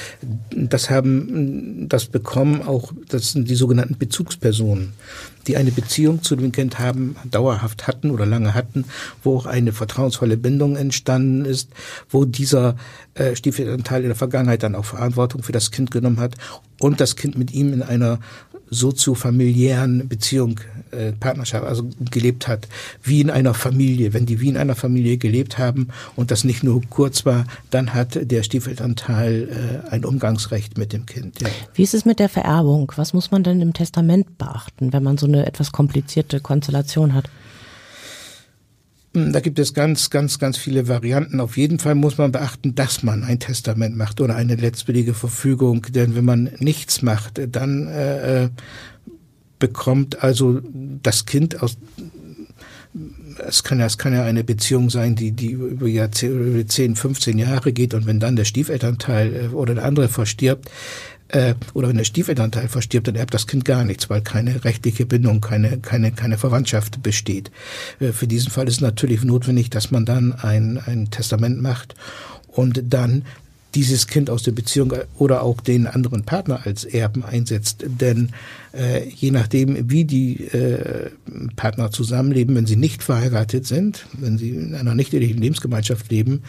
das 0.52 0.92
haben, 0.92 1.90
das 1.90 2.06
bekommen 2.06 2.62
auch, 2.62 2.94
das 3.10 3.32
sind 3.32 3.50
die 3.50 3.56
sogenannten 3.56 3.98
Bezugspersonen, 3.98 4.94
die 5.48 5.58
eine 5.58 5.72
Beziehung 5.72 6.22
zu 6.22 6.36
dem 6.36 6.52
Kind 6.52 6.78
haben, 6.78 7.16
dauerhaft 7.26 7.88
hatten 7.88 8.12
oder 8.12 8.28
lange 8.28 8.54
hatten, 8.54 8.86
wo 9.24 9.38
auch 9.38 9.48
eine 9.48 9.74
vertrauensvolle 9.74 10.38
Bindung 10.38 10.76
entstanden 10.76 11.46
ist, 11.46 11.72
wo 12.08 12.26
dieser 12.26 12.76
äh, 13.16 13.36
Stiefelternteil 13.36 14.04
in 14.04 14.10
der 14.10 14.16
Vergangenheit 14.16 14.62
dann 14.62 14.76
auch 14.76 14.86
Verantwortung 14.86 15.42
für 15.42 15.54
das 15.54 15.72
Kind 15.72 15.90
genommen 15.90 16.20
hat 16.20 16.36
und 16.80 17.02
das 17.02 17.16
Kind 17.16 17.36
mit 17.36 17.52
ihm 17.52 17.74
in 17.74 17.82
einer 17.82 18.20
soziofamiliären 18.70 20.08
Beziehung, 20.08 20.60
äh, 20.92 21.12
Partnerschaft, 21.14 21.66
also 21.66 21.90
gelebt 22.12 22.48
hat, 22.48 22.68
wie 23.04 23.22
in 23.22 23.30
einer 23.30 23.54
Familie. 23.54 24.14
Wenn 24.14 24.26
die 24.26 24.40
wie 24.40 24.50
in 24.50 24.58
einer 24.58 24.76
Familie 24.76 25.18
gelebt 25.18 25.58
haben 25.58 25.90
und 26.16 26.32
das 26.32 26.44
nicht 26.44 26.64
nur 26.64 26.82
kurz 26.90 27.26
war, 27.26 27.46
dann 27.70 27.94
hat 27.94 28.20
der 28.32 28.44
Stiefelternteil 28.44 29.84
äh, 29.88 29.92
ein 29.92 30.06
Umgangsrecht 30.06 30.78
mit 30.78 30.94
dem 30.94 31.06
Kind. 31.06 31.42
Ja. 31.42 31.48
Wie 31.74 31.84
ist 31.84 31.94
es 31.94 32.06
mit 32.06 32.20
der 32.20 32.30
Vererbung? 32.30 32.92
Was 32.96 33.14
muss 33.14 33.32
man 33.32 33.44
denn 33.44 33.62
im 33.62 33.74
Testament 33.74 34.38
beachten, 34.38 34.94
wenn 34.94 35.04
man 35.04 35.18
so 35.18 35.28
eine 35.28 35.46
etwas 35.46 35.72
komplizierte 35.72 36.40
Konstellation 36.40 37.14
hat? 37.14 37.30
Hm, 39.18 39.34
da 39.34 39.40
gibt 39.40 39.58
es 39.58 39.74
ganz, 39.74 40.10
ganz, 40.10 40.38
ganz 40.38 40.58
viele 40.58 40.88
Varianten. 40.88 41.40
Auf 41.40 41.58
jeden 41.58 41.80
Fall 41.80 41.96
muss 41.96 42.18
man 42.18 42.32
beachten, 42.32 42.76
dass 42.76 43.04
man 43.04 43.24
ein 43.24 43.40
Testament 43.40 43.98
macht 43.98 44.22
oder 44.22 44.36
eine 44.36 44.56
letztwillige 44.56 45.14
Verfügung. 45.14 45.82
Denn 45.90 46.16
wenn 46.16 46.26
man 46.26 46.52
nichts 46.60 47.02
macht, 47.02 47.42
dann 47.52 47.88
äh, 47.88 48.44
äh 48.46 48.50
bekommt 49.60 50.24
also 50.24 50.62
das 51.04 51.26
Kind 51.26 51.62
aus 51.62 51.78
es 53.46 53.64
kann, 53.64 53.80
es 53.80 53.98
kann 53.98 54.14
ja 54.14 54.24
eine 54.24 54.44
Beziehung 54.44 54.90
sein, 54.90 55.16
die, 55.16 55.32
die 55.32 55.52
über 55.52 55.88
Jahrzehnte, 55.88 56.66
10, 56.66 56.96
15 56.96 57.38
Jahre 57.38 57.72
geht 57.72 57.94
und 57.94 58.06
wenn 58.08 58.20
dann 58.20 58.36
der 58.36 58.46
Stiefelternteil 58.46 59.36
äh, 59.36 59.48
oder 59.50 59.76
der 59.76 59.86
andere 59.86 60.10
verstirbt, 60.10 60.70
äh, 61.30 61.56
oder 61.74 61.90
wenn 61.90 61.98
der 61.98 62.06
Stiefelternteil 62.06 62.68
verstirbt, 62.68 63.08
dann 63.08 63.16
erbt 63.16 63.34
das 63.34 63.48
Kind 63.48 63.66
gar 63.66 63.84
nichts, 63.84 64.10
weil 64.10 64.22
keine 64.22 64.64
rechtliche 64.64 65.06
Bindung, 65.06 65.42
keine, 65.42 65.78
keine, 65.80 66.12
keine 66.12 66.38
Verwandtschaft 66.38 67.04
besteht. 67.04 67.52
Äh, 68.00 68.12
für 68.12 68.28
diesen 68.28 68.52
Fall 68.52 68.68
ist 68.68 68.82
natürlich 68.82 69.24
notwendig, 69.24 69.70
dass 69.70 69.92
man 69.92 70.06
dann 70.06 70.34
ein, 70.34 70.78
ein 70.78 71.12
Testament 71.12 71.62
macht 71.62 71.96
und 72.48 72.82
dann 72.86 73.26
dieses 73.76 74.08
Kind 74.08 74.30
aus 74.30 74.44
der 74.44 74.54
Beziehung 74.54 74.94
oder 75.18 75.44
auch 75.44 75.62
den 75.62 75.88
anderen 75.88 76.24
Partner 76.24 76.62
als 76.66 76.84
Erben 76.84 77.24
einsetzt. 77.24 77.86
Denn 77.86 78.30
äh, 78.74 79.08
je 79.10 79.32
nachdem, 79.32 79.90
wie 79.90 80.06
die 80.06 80.46
äh, 80.46 81.10
Partner 81.56 81.92
zusammenleben, 81.92 82.56
wenn 82.56 82.66
sie 82.66 82.76
nicht 82.76 83.04
verheiratet 83.04 83.66
sind, 83.66 84.06
wenn 84.14 84.38
sie 84.38 84.50
in 84.50 84.76
einer 84.76 84.96
nicht 84.96 85.14
ehelichen 85.14 85.42
Lebensgemeinschaft 85.42 86.10
leben, 86.12 86.44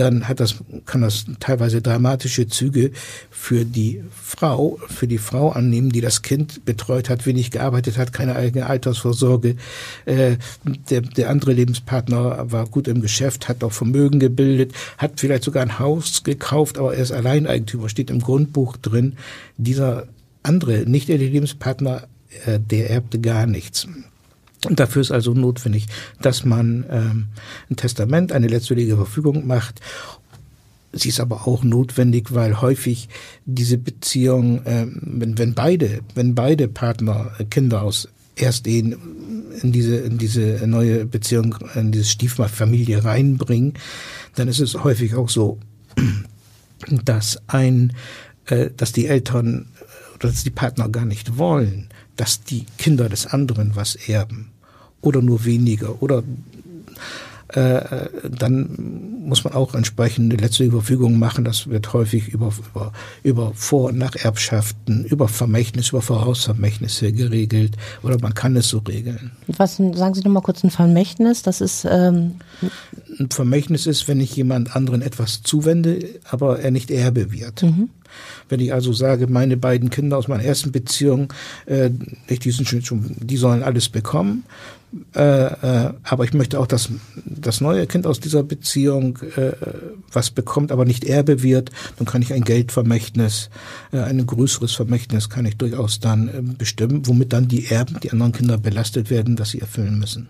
dann 0.00 0.28
hat 0.28 0.40
das, 0.40 0.56
kann 0.86 1.02
das 1.02 1.26
teilweise 1.38 1.82
dramatische 1.82 2.48
Züge 2.48 2.90
für 3.30 3.64
die 3.64 4.02
Frau, 4.10 4.78
für 4.88 5.06
die 5.06 5.18
Frau 5.18 5.50
annehmen, 5.50 5.90
die 5.90 6.00
das 6.00 6.22
Kind 6.22 6.64
betreut 6.64 7.10
hat, 7.10 7.26
wenig 7.26 7.50
gearbeitet 7.50 7.98
hat, 7.98 8.12
keine 8.12 8.34
eigene 8.34 8.66
Altersvorsorge. 8.66 9.56
Äh, 10.06 10.36
der, 10.88 11.02
der 11.02 11.30
andere 11.30 11.52
Lebenspartner 11.52 12.50
war 12.50 12.66
gut 12.66 12.88
im 12.88 13.02
Geschäft, 13.02 13.48
hat 13.48 13.62
auch 13.62 13.72
Vermögen 13.72 14.18
gebildet, 14.18 14.72
hat 14.98 15.20
vielleicht 15.20 15.44
sogar 15.44 15.62
ein 15.62 15.78
Haus 15.78 16.24
gekauft, 16.24 16.78
aber 16.78 16.94
er 16.94 17.02
ist 17.02 17.12
Alleineigentümer, 17.12 17.88
steht 17.88 18.10
im 18.10 18.20
Grundbuch 18.20 18.76
drin. 18.76 19.16
Dieser 19.58 20.08
andere, 20.42 20.88
nicht 20.88 21.08
der 21.08 21.18
Lebenspartner, 21.18 22.08
äh, 22.46 22.58
der 22.58 22.90
erbte 22.90 23.20
gar 23.20 23.46
nichts. 23.46 23.86
Dafür 24.68 25.00
ist 25.00 25.10
also 25.10 25.32
notwendig, 25.32 25.86
dass 26.20 26.44
man 26.44 26.84
ähm, 26.90 27.28
ein 27.70 27.76
Testament, 27.76 28.32
eine 28.32 28.46
letztwillige 28.46 28.96
Verfügung 28.96 29.46
macht. 29.46 29.80
Sie 30.92 31.08
ist 31.08 31.20
aber 31.20 31.46
auch 31.46 31.62
notwendig, 31.62 32.34
weil 32.34 32.60
häufig 32.60 33.08
diese 33.46 33.78
Beziehung, 33.78 34.60
ähm, 34.66 35.00
wenn, 35.02 35.38
wenn 35.38 35.54
beide, 35.54 36.00
wenn 36.14 36.34
beide 36.34 36.68
Partner 36.68 37.32
Kinder 37.48 37.82
aus 37.82 38.08
Erstehen 38.36 38.96
in 39.62 39.72
diese, 39.72 39.96
in 39.96 40.18
diese 40.18 40.66
neue 40.66 41.04
Beziehung, 41.06 41.56
in 41.74 41.92
diese 41.92 42.04
Stiefmafamilie 42.04 43.04
reinbringen, 43.04 43.74
dann 44.34 44.48
ist 44.48 44.60
es 44.60 44.82
häufig 44.82 45.14
auch 45.14 45.28
so, 45.28 45.58
dass 47.04 47.40
ein, 47.46 47.94
äh, 48.46 48.70
dass 48.76 48.92
die 48.92 49.06
Eltern 49.06 49.68
oder 50.14 50.28
dass 50.28 50.44
die 50.44 50.50
Partner 50.50 50.88
gar 50.88 51.04
nicht 51.04 51.38
wollen, 51.38 51.88
dass 52.16 52.42
die 52.42 52.66
Kinder 52.78 53.08
des 53.08 53.26
anderen 53.26 53.76
was 53.76 53.94
erben 53.94 54.49
oder 55.02 55.22
nur 55.22 55.44
weniger 55.44 56.02
oder 56.02 56.22
äh, 57.54 58.08
dann 58.30 59.20
muss 59.26 59.42
man 59.42 59.54
auch 59.54 59.74
entsprechende 59.74 60.36
letzte 60.36 60.64
Überfügung 60.64 61.18
machen. 61.18 61.44
Das 61.44 61.68
wird 61.68 61.92
häufig 61.92 62.28
über, 62.28 62.52
über, 62.72 62.92
über 63.24 63.52
Vor- 63.54 63.88
und 63.88 63.98
Nacherbschaften, 63.98 65.04
über 65.04 65.26
Vermächtnis, 65.26 65.88
über 65.88 66.00
Vorausvermächtnisse 66.00 67.12
geregelt 67.12 67.76
oder 68.02 68.18
man 68.20 68.34
kann 68.34 68.54
es 68.56 68.68
so 68.68 68.78
regeln. 68.78 69.32
Was 69.48 69.76
sagen 69.76 70.14
Sie 70.14 70.22
noch 70.22 70.30
mal 70.30 70.42
kurz 70.42 70.62
ein 70.62 70.70
Vermächtnis? 70.70 71.42
Das 71.42 71.60
ist 71.60 71.86
ähm 71.90 72.36
ein 73.18 73.30
Vermächtnis 73.30 73.86
ist, 73.86 74.08
wenn 74.08 74.20
ich 74.20 74.34
jemand 74.36 74.76
anderen 74.76 75.02
etwas 75.02 75.42
zuwende, 75.42 75.98
aber 76.30 76.60
er 76.60 76.70
nicht 76.70 76.90
Erbe 76.90 77.32
wird. 77.32 77.62
Mhm. 77.62 77.90
Wenn 78.48 78.60
ich 78.60 78.72
also 78.72 78.92
sage, 78.92 79.26
meine 79.26 79.56
beiden 79.56 79.90
Kinder 79.90 80.16
aus 80.16 80.26
meiner 80.26 80.42
ersten 80.42 80.72
Beziehung, 80.72 81.32
äh, 81.66 81.90
die, 82.28 82.50
sind 82.50 82.66
schon, 82.66 83.16
die 83.20 83.36
sollen 83.36 83.62
alles 83.62 83.88
bekommen, 83.88 84.44
äh, 85.14 85.20
äh, 85.20 85.92
aber 86.02 86.24
ich 86.24 86.32
möchte 86.34 86.58
auch, 86.58 86.66
dass 86.66 86.90
das 87.24 87.60
neue 87.60 87.86
Kind 87.86 88.06
aus 88.06 88.18
dieser 88.18 88.42
Beziehung 88.42 89.18
äh, 89.36 89.52
was 90.12 90.30
bekommt, 90.30 90.72
aber 90.72 90.84
nicht 90.84 91.04
Erbe 91.04 91.42
wird, 91.42 91.70
dann 91.96 92.06
kann 92.06 92.22
ich 92.22 92.32
ein 92.32 92.42
Geldvermächtnis, 92.42 93.50
äh, 93.92 94.00
ein 94.00 94.26
größeres 94.26 94.72
Vermächtnis 94.72 95.30
kann 95.30 95.46
ich 95.46 95.56
durchaus 95.56 96.00
dann 96.00 96.28
äh, 96.28 96.42
bestimmen, 96.42 97.06
womit 97.06 97.32
dann 97.32 97.46
die 97.46 97.66
Erben, 97.66 98.00
die 98.02 98.10
anderen 98.10 98.32
Kinder 98.32 98.58
belastet 98.58 99.10
werden, 99.10 99.36
dass 99.36 99.50
sie 99.50 99.60
erfüllen 99.60 99.98
müssen. 99.98 100.28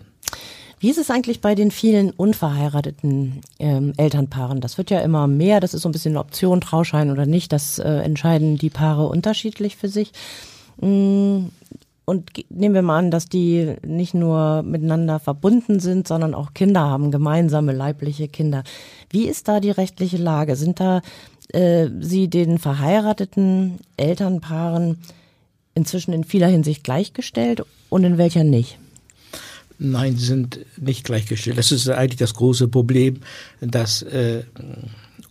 Wie 0.79 0.89
ist 0.89 0.97
es 0.97 1.11
eigentlich 1.11 1.41
bei 1.41 1.53
den 1.53 1.69
vielen 1.69 2.09
unverheirateten 2.09 3.41
ähm, 3.59 3.93
Elternpaaren? 3.97 4.61
Das 4.61 4.79
wird 4.79 4.89
ja 4.89 4.99
immer 5.01 5.27
mehr. 5.27 5.59
Das 5.59 5.75
ist 5.75 5.83
so 5.83 5.89
ein 5.89 5.91
bisschen 5.91 6.13
eine 6.13 6.19
Option, 6.19 6.59
Trauschein 6.59 7.11
oder 7.11 7.27
nicht. 7.27 7.53
Das 7.53 7.77
äh, 7.77 7.87
entscheiden 7.87 8.57
die 8.57 8.71
Paare 8.71 9.07
unterschiedlich 9.07 9.77
für 9.77 9.89
sich. 9.89 10.11
Mm, 10.81 11.45
und 12.05 12.31
nehmen 12.49 12.75
wir 12.75 12.81
mal 12.81 12.99
an, 12.99 13.11
dass 13.11 13.27
die 13.27 13.75
nicht 13.85 14.13
nur 14.13 14.63
miteinander 14.63 15.19
verbunden 15.19 15.79
sind, 15.79 16.07
sondern 16.07 16.33
auch 16.33 16.53
Kinder 16.53 16.81
haben, 16.81 17.11
gemeinsame 17.11 17.73
leibliche 17.73 18.27
Kinder. 18.27 18.63
Wie 19.09 19.27
ist 19.27 19.47
da 19.47 19.59
die 19.59 19.71
rechtliche 19.71 20.17
Lage? 20.17 20.55
Sind 20.55 20.79
da 20.79 21.01
äh, 21.53 21.87
Sie 21.99 22.27
den 22.27 22.57
verheirateten 22.57 23.79
Elternpaaren 23.97 24.97
inzwischen 25.75 26.13
in 26.13 26.23
vieler 26.23 26.47
Hinsicht 26.47 26.83
gleichgestellt 26.83 27.63
und 27.89 28.03
in 28.03 28.17
welcher 28.17 28.43
nicht? 28.43 28.77
Nein, 29.83 30.15
sie 30.15 30.25
sind 30.25 30.59
nicht 30.79 31.05
gleichgestellt. 31.05 31.57
Das 31.57 31.71
ist 31.71 31.89
eigentlich 31.89 32.19
das 32.19 32.35
große 32.35 32.67
Problem, 32.67 33.21
dass 33.61 34.03
äh, 34.03 34.43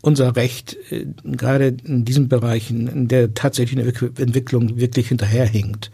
unser 0.02 0.34
Recht 0.34 0.76
äh, 0.90 1.06
gerade 1.24 1.76
in 1.84 2.04
diesen 2.04 2.28
Bereichen 2.28 2.88
in 2.88 3.08
der 3.08 3.34
tatsächlichen 3.34 3.86
Entwicklung 4.16 4.76
wirklich 4.78 5.08
hinterherhinkt. 5.08 5.90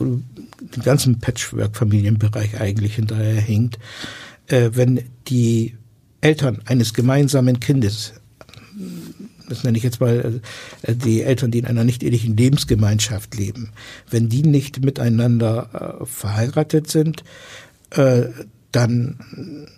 Den 0.00 0.82
ganzen 0.82 1.20
Patchwork-Familienbereich 1.20 2.60
eigentlich 2.60 2.96
hinterherhinkt. 2.96 3.78
Äh, 4.46 4.70
wenn 4.74 5.02
die 5.28 5.76
Eltern 6.20 6.60
eines 6.66 6.94
gemeinsamen 6.94 7.60
Kindes 7.60 8.14
das 9.48 9.64
nenne 9.64 9.78
ich 9.78 9.84
jetzt 9.84 10.00
mal 10.00 10.40
äh, 10.82 10.94
die 10.94 11.22
Eltern, 11.22 11.50
die 11.50 11.58
in 11.58 11.66
einer 11.66 11.84
nicht 11.84 12.02
ehelichen 12.02 12.36
Lebensgemeinschaft 12.36 13.36
leben, 13.36 13.70
wenn 14.10 14.28
die 14.28 14.42
nicht 14.42 14.84
miteinander 14.84 16.00
äh, 16.00 16.06
verheiratet 16.06 16.90
sind, 16.90 17.24
äh, 17.90 18.24
dann 18.72 19.68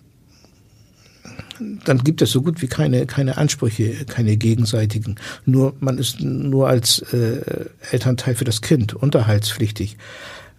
dann 1.85 2.03
gibt 2.03 2.21
es 2.21 2.31
so 2.31 2.41
gut 2.41 2.61
wie 2.61 2.67
keine 2.67 3.05
keine 3.05 3.37
Ansprüche, 3.37 4.05
keine 4.05 4.37
gegenseitigen. 4.37 5.15
Nur 5.45 5.73
man 5.79 5.97
ist 5.97 6.21
nur 6.21 6.67
als 6.67 6.99
äh, 7.13 7.65
Elternteil 7.91 8.35
für 8.35 8.45
das 8.45 8.61
Kind 8.61 8.93
unterhaltspflichtig. 8.93 9.97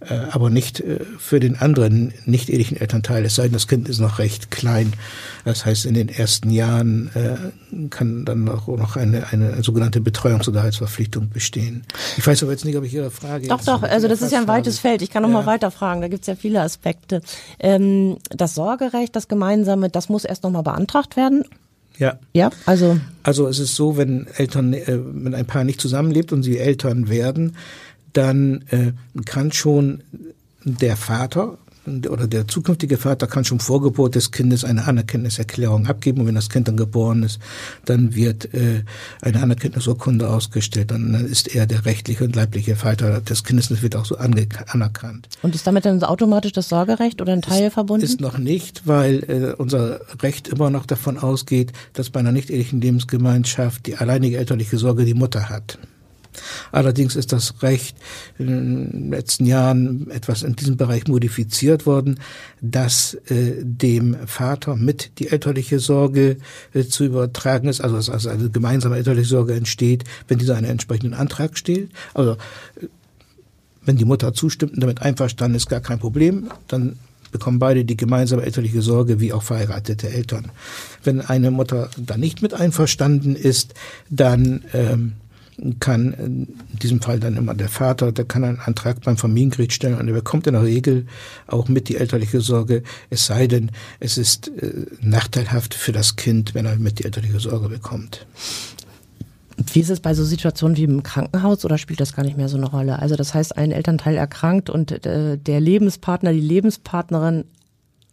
Äh, 0.00 0.14
aber 0.30 0.48
nicht 0.48 0.80
äh, 0.80 1.00
für 1.18 1.40
den 1.40 1.56
anderen 1.56 2.14
nicht 2.24 2.48
ehelichen 2.48 2.78
Elternteil, 2.78 3.22
es 3.26 3.34
sei 3.34 3.44
denn, 3.44 3.52
das 3.52 3.68
Kind 3.68 3.86
ist 3.86 3.98
noch 3.98 4.18
recht 4.18 4.50
klein. 4.50 4.94
Das 5.44 5.66
heißt, 5.66 5.84
in 5.84 5.92
den 5.92 6.08
ersten 6.08 6.48
Jahren 6.48 7.10
äh, 7.14 7.86
kann 7.90 8.24
dann 8.24 8.48
auch 8.48 8.66
noch 8.66 8.96
eine, 8.96 9.26
eine 9.30 9.62
sogenannte 9.62 10.00
Betreuungsunterhaltsverpflichtung 10.00 11.28
bestehen. 11.28 11.82
Ich 12.16 12.26
weiß 12.26 12.42
aber 12.42 12.52
jetzt 12.52 12.64
nicht, 12.64 12.78
ob 12.78 12.84
ich 12.84 12.94
Ihre 12.94 13.10
Frage. 13.10 13.46
Doch, 13.48 13.62
doch, 13.62 13.82
also 13.82 14.08
das 14.08 14.22
ist 14.22 14.32
ja 14.32 14.38
ein 14.38 14.48
weites 14.48 14.78
Feld. 14.78 15.02
Ich 15.02 15.10
kann 15.10 15.22
noch 15.22 15.28
ja. 15.28 15.34
mal 15.34 15.46
weiter 15.46 15.70
fragen, 15.70 16.00
da 16.00 16.08
gibt 16.08 16.22
es 16.22 16.28
ja 16.28 16.34
viele 16.34 16.62
Aspekte. 16.62 17.20
Ähm, 17.58 18.16
das 18.30 18.54
Sorgerecht, 18.54 19.14
das 19.14 19.28
Gemeinsame, 19.28 19.90
das 19.90 20.08
muss 20.08 20.24
erst 20.24 20.44
noch 20.44 20.50
mal 20.50 20.62
beantragt 20.62 21.16
werden. 21.16 21.44
Ja. 21.98 22.18
Ja, 22.32 22.50
also. 22.64 22.98
Also 23.22 23.46
es 23.46 23.58
ist 23.58 23.76
so, 23.76 23.98
wenn 23.98 24.26
Eltern, 24.36 24.72
wenn 24.72 25.34
ein 25.34 25.44
Paar 25.44 25.64
nicht 25.64 25.82
zusammenlebt 25.82 26.32
und 26.32 26.42
sie 26.42 26.58
Eltern 26.58 27.10
werden, 27.10 27.56
dann 28.12 28.64
äh, 28.70 28.92
kann 29.24 29.52
schon 29.52 30.02
der 30.64 30.96
Vater 30.96 31.58
oder 31.86 32.26
der 32.26 32.46
zukünftige 32.46 32.98
Vater 32.98 33.26
kann 33.26 33.44
schon 33.44 33.60
vor 33.60 33.80
Geburt 33.80 34.14
des 34.14 34.30
Kindes 34.30 34.64
eine 34.64 34.84
Anerkenntniserklärung 34.84 35.86
abgeben 35.86 36.20
und 36.20 36.26
wenn 36.26 36.34
das 36.34 36.50
Kind 36.50 36.68
dann 36.68 36.76
geboren 36.76 37.22
ist, 37.22 37.38
dann 37.84 38.14
wird 38.14 38.52
äh, 38.54 38.84
eine 39.22 39.42
Anerkenntnisurkunde 39.42 40.28
ausgestellt 40.28 40.92
und 40.92 41.12
dann 41.12 41.24
ist 41.24 41.54
er 41.54 41.66
der 41.66 41.86
rechtliche 41.86 42.24
und 42.24 42.36
leibliche 42.36 42.76
Vater 42.76 43.20
des 43.20 43.44
Kindes 43.44 43.68
das 43.68 43.82
wird 43.82 43.96
auch 43.96 44.04
so 44.04 44.16
anerkannt. 44.16 45.28
Und 45.42 45.54
ist 45.54 45.66
damit 45.66 45.84
dann 45.84 46.02
automatisch 46.02 46.52
das 46.52 46.68
Sorgerecht 46.68 47.20
oder 47.20 47.32
ein 47.32 47.42
Teil 47.42 47.68
ist, 47.68 47.74
verbunden? 47.74 48.04
Ist 48.04 48.20
noch 48.20 48.38
nicht, 48.38 48.86
weil 48.86 49.24
äh, 49.24 49.54
unser 49.56 50.00
Recht 50.22 50.48
immer 50.48 50.70
noch 50.70 50.86
davon 50.86 51.18
ausgeht, 51.18 51.72
dass 51.92 52.10
bei 52.10 52.20
einer 52.20 52.32
nicht 52.32 52.50
ehelichen 52.50 52.80
Lebensgemeinschaft 52.80 53.86
die 53.86 53.96
alleinige 53.96 54.38
elterliche 54.38 54.76
Sorge 54.76 55.04
die 55.04 55.14
Mutter 55.14 55.48
hat. 55.48 55.78
Allerdings 56.72 57.16
ist 57.16 57.32
das 57.32 57.62
Recht 57.62 57.96
in 58.38 58.46
den 58.46 59.10
letzten 59.10 59.46
Jahren 59.46 60.10
etwas 60.10 60.42
in 60.42 60.56
diesem 60.56 60.76
Bereich 60.76 61.06
modifiziert 61.08 61.86
worden, 61.86 62.20
dass 62.60 63.14
äh, 63.26 63.54
dem 63.62 64.16
Vater 64.26 64.76
mit 64.76 65.18
die 65.18 65.28
elterliche 65.28 65.78
Sorge 65.78 66.36
äh, 66.72 66.84
zu 66.84 67.04
übertragen 67.04 67.68
ist, 67.68 67.80
also 67.80 67.96
dass 67.96 68.08
also 68.08 68.28
eine 68.28 68.50
gemeinsame 68.50 68.96
elterliche 68.96 69.28
Sorge 69.28 69.54
entsteht, 69.54 70.04
wenn 70.28 70.38
dieser 70.38 70.56
einen 70.56 70.70
entsprechenden 70.70 71.14
Antrag 71.14 71.58
stellt. 71.58 71.90
Also 72.14 72.32
äh, 72.32 72.86
wenn 73.82 73.96
die 73.96 74.04
Mutter 74.04 74.34
zustimmt 74.34 74.74
und 74.74 74.80
damit 74.80 75.02
einverstanden 75.02 75.56
ist, 75.56 75.68
gar 75.68 75.80
kein 75.80 75.98
Problem, 75.98 76.50
dann 76.68 76.98
bekommen 77.32 77.58
beide 77.58 77.84
die 77.84 77.96
gemeinsame 77.96 78.42
elterliche 78.42 78.82
Sorge 78.82 79.20
wie 79.20 79.32
auch 79.32 79.42
verheiratete 79.42 80.10
Eltern. 80.10 80.50
Wenn 81.04 81.20
eine 81.20 81.50
Mutter 81.50 81.88
da 81.96 82.16
nicht 82.16 82.42
mit 82.42 82.54
einverstanden 82.54 83.36
ist, 83.36 83.74
dann 84.10 84.64
ähm, 84.72 85.12
kann 85.80 86.12
in 86.12 86.48
diesem 86.82 87.00
Fall 87.00 87.20
dann 87.20 87.36
immer 87.36 87.54
der 87.54 87.68
Vater, 87.68 88.12
der 88.12 88.24
kann 88.24 88.44
einen 88.44 88.60
Antrag 88.60 89.00
beim 89.02 89.16
Familiengericht 89.16 89.72
stellen 89.72 89.98
und 89.98 90.08
er 90.08 90.14
bekommt 90.14 90.46
in 90.46 90.54
der 90.54 90.62
Regel 90.62 91.06
auch 91.46 91.68
mit 91.68 91.88
die 91.88 91.96
elterliche 91.96 92.40
Sorge, 92.40 92.82
es 93.10 93.26
sei 93.26 93.46
denn, 93.46 93.70
es 93.98 94.18
ist 94.18 94.48
äh, 94.48 94.86
nachteilhaft 95.00 95.74
für 95.74 95.92
das 95.92 96.16
Kind, 96.16 96.54
wenn 96.54 96.66
er 96.66 96.76
mit 96.76 96.98
die 96.98 97.04
elterliche 97.04 97.40
Sorge 97.40 97.68
bekommt. 97.68 98.26
Wie 99.72 99.80
ist 99.80 99.90
es 99.90 100.00
bei 100.00 100.14
so 100.14 100.24
Situationen 100.24 100.76
wie 100.76 100.84
im 100.84 101.02
Krankenhaus 101.02 101.64
oder 101.64 101.76
spielt 101.76 102.00
das 102.00 102.14
gar 102.14 102.24
nicht 102.24 102.36
mehr 102.36 102.48
so 102.48 102.56
eine 102.56 102.68
Rolle? 102.68 102.98
Also 102.98 103.16
das 103.16 103.34
heißt, 103.34 103.56
ein 103.58 103.72
Elternteil 103.72 104.16
erkrankt 104.16 104.70
und 104.70 105.04
äh, 105.04 105.36
der 105.36 105.60
Lebenspartner, 105.60 106.32
die 106.32 106.40
Lebenspartnerin 106.40 107.44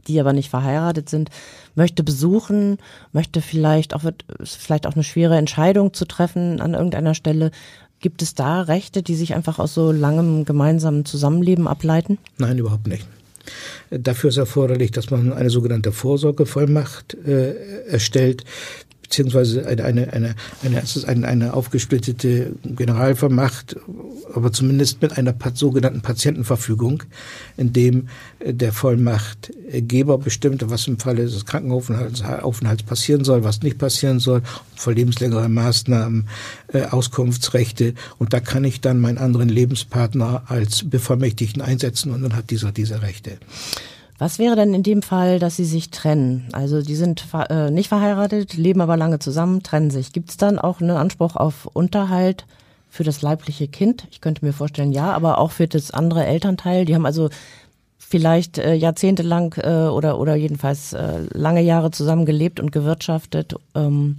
die 0.07 0.19
aber 0.19 0.33
nicht 0.33 0.49
verheiratet 0.49 1.09
sind, 1.09 1.29
möchte 1.75 2.03
besuchen, 2.03 2.77
möchte 3.11 3.41
vielleicht 3.41 3.93
auch, 3.93 4.03
vielleicht 4.43 4.87
auch 4.87 4.93
eine 4.93 5.03
schwere 5.03 5.37
Entscheidung 5.37 5.93
zu 5.93 6.05
treffen 6.05 6.61
an 6.61 6.73
irgendeiner 6.73 7.13
Stelle. 7.13 7.51
Gibt 7.99 8.21
es 8.21 8.35
da 8.35 8.61
Rechte, 8.61 9.01
die 9.01 9.15
sich 9.15 9.33
einfach 9.33 9.59
aus 9.59 9.73
so 9.73 9.91
langem 9.91 10.45
gemeinsamen 10.45 11.05
Zusammenleben 11.05 11.67
ableiten? 11.67 12.17
Nein, 12.37 12.57
überhaupt 12.57 12.87
nicht. 12.87 13.07
Dafür 13.89 14.29
ist 14.29 14.37
erforderlich, 14.37 14.91
dass 14.91 15.09
man 15.09 15.31
eine 15.31 15.49
sogenannte 15.49 15.91
Vorsorgevollmacht 15.91 17.15
äh, 17.25 17.87
erstellt, 17.87 18.43
beziehungsweise 19.07 19.65
eine, 19.65 19.83
eine, 19.85 20.13
eine, 20.13 20.35
eine, 21.07 21.27
eine, 21.27 21.53
aufgesplittete 21.53 22.51
Generalvermacht, 22.63 23.77
aber 24.33 24.51
zumindest 24.51 25.01
mit 25.01 25.17
einer 25.17 25.33
sogenannten 25.53 26.01
Patientenverfügung, 26.01 27.03
in 27.55 27.71
dem 27.71 28.09
äh, 28.39 28.53
der 28.53 28.73
Vollmachtgeber 28.73 30.17
bestimmt, 30.17 30.69
was 30.69 30.87
im 30.87 30.99
Falle 30.99 31.23
des 31.23 31.45
Krankenaufenthalts 31.45 32.83
passieren 32.83 33.23
soll, 33.23 33.43
was 33.43 33.61
nicht 33.61 33.77
passieren 33.77 34.19
soll, 34.19 34.41
vor 34.75 34.93
lebenslängeren 34.93 35.53
Maßnahmen, 35.53 36.27
äh, 36.73 36.83
Auskunftsrechte. 36.83 37.93
Und 38.17 38.33
da 38.33 38.41
kann 38.41 38.65
ich 38.65 38.81
dann 38.81 38.99
meinen 38.99 39.17
anderen 39.17 39.49
Lebenspartner 39.49 40.43
als 40.47 40.89
Bevollmächtigten 40.89 41.61
einsetzen 41.61 42.11
und 42.11 42.23
dann 42.23 42.35
hat 42.35 42.49
dieser 42.49 42.73
diese 42.73 43.01
Rechte. 43.01 43.37
Was 44.17 44.39
wäre 44.39 44.55
denn 44.55 44.73
in 44.73 44.83
dem 44.83 45.03
Fall, 45.03 45.37
dass 45.37 45.57
sie 45.57 45.65
sich 45.65 45.91
trennen? 45.91 46.47
Also 46.51 46.81
die 46.81 46.95
sind 46.95 47.23
äh, 47.49 47.69
nicht 47.69 47.89
verheiratet, 47.89 48.55
leben 48.55 48.81
aber 48.81 48.97
lange 48.97 49.19
zusammen, 49.19 49.61
trennen 49.61 49.91
sich. 49.91 50.11
Gibt 50.11 50.31
es 50.31 50.37
dann 50.37 50.57
auch 50.57 50.81
einen 50.81 50.97
Anspruch 50.97 51.35
auf 51.35 51.67
Unterhalt 51.67 52.45
für 52.89 53.03
das 53.03 53.21
leibliche 53.21 53.67
Kind? 53.67 54.07
Ich 54.09 54.19
könnte 54.21 54.43
mir 54.43 54.53
vorstellen, 54.53 54.91
ja, 54.91 55.13
aber 55.13 55.37
auch 55.37 55.51
für 55.51 55.67
das 55.67 55.91
andere 55.91 56.25
Elternteil. 56.25 56.85
Die 56.85 56.95
haben 56.95 57.05
also 57.05 57.29
vielleicht 57.99 58.57
äh, 58.57 58.73
jahrzehntelang 58.73 59.53
äh, 59.57 59.87
oder 59.87 60.19
oder 60.19 60.35
jedenfalls 60.35 60.93
äh, 60.93 61.25
lange 61.33 61.61
Jahre 61.61 61.91
zusammen 61.91 62.25
gelebt 62.25 62.59
und 62.59 62.71
gewirtschaftet. 62.71 63.53
Ähm, 63.75 64.17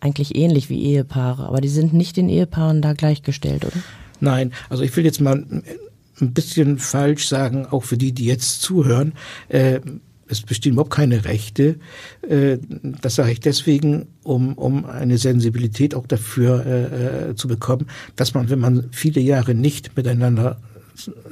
eigentlich 0.00 0.34
ähnlich 0.34 0.70
wie 0.70 0.82
Ehepaare, 0.82 1.46
aber 1.46 1.60
die 1.60 1.68
sind 1.68 1.92
nicht 1.92 2.16
den 2.16 2.28
Ehepaaren 2.28 2.80
da 2.80 2.94
gleichgestellt, 2.94 3.64
oder? 3.64 3.76
Nein, 4.20 4.52
also 4.68 4.82
ich 4.82 4.96
will 4.96 5.04
jetzt 5.04 5.20
mal 5.20 5.44
ein 6.20 6.32
bisschen 6.32 6.78
falsch 6.78 7.28
sagen, 7.28 7.66
auch 7.66 7.84
für 7.84 7.96
die, 7.96 8.12
die 8.12 8.24
jetzt 8.24 8.62
zuhören. 8.62 9.12
Äh, 9.48 9.80
es 10.30 10.42
bestehen 10.42 10.72
überhaupt 10.72 10.92
keine 10.92 11.24
Rechte. 11.24 11.76
Äh, 12.28 12.58
das 13.02 13.16
sage 13.16 13.32
ich 13.32 13.40
deswegen, 13.40 14.06
um, 14.22 14.54
um 14.54 14.86
eine 14.86 15.18
Sensibilität 15.18 15.94
auch 15.94 16.06
dafür 16.06 16.64
äh, 16.64 17.30
äh, 17.30 17.34
zu 17.34 17.48
bekommen, 17.48 17.86
dass 18.16 18.34
man, 18.34 18.48
wenn 18.48 18.60
man 18.60 18.88
viele 18.92 19.20
Jahre 19.20 19.54
nicht 19.54 19.96
miteinander 19.96 20.60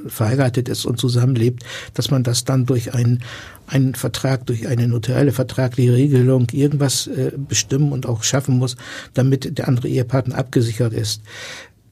verheiratet 0.06 0.68
ist 0.68 0.86
und 0.86 0.98
zusammenlebt, 0.98 1.62
dass 1.94 2.10
man 2.10 2.22
das 2.22 2.44
dann 2.44 2.64
durch 2.64 2.94
einen, 2.94 3.22
einen 3.66 3.94
Vertrag, 3.94 4.46
durch 4.46 4.66
eine 4.66 4.88
notarielle 4.88 5.32
vertragliche 5.32 5.92
Regelung 5.92 6.46
irgendwas 6.52 7.06
äh, 7.06 7.32
bestimmen 7.36 7.92
und 7.92 8.06
auch 8.06 8.22
schaffen 8.22 8.56
muss, 8.56 8.76
damit 9.14 9.58
der 9.58 9.68
andere 9.68 9.88
Ehepartner 9.88 10.38
abgesichert 10.38 10.94
ist. 10.94 11.22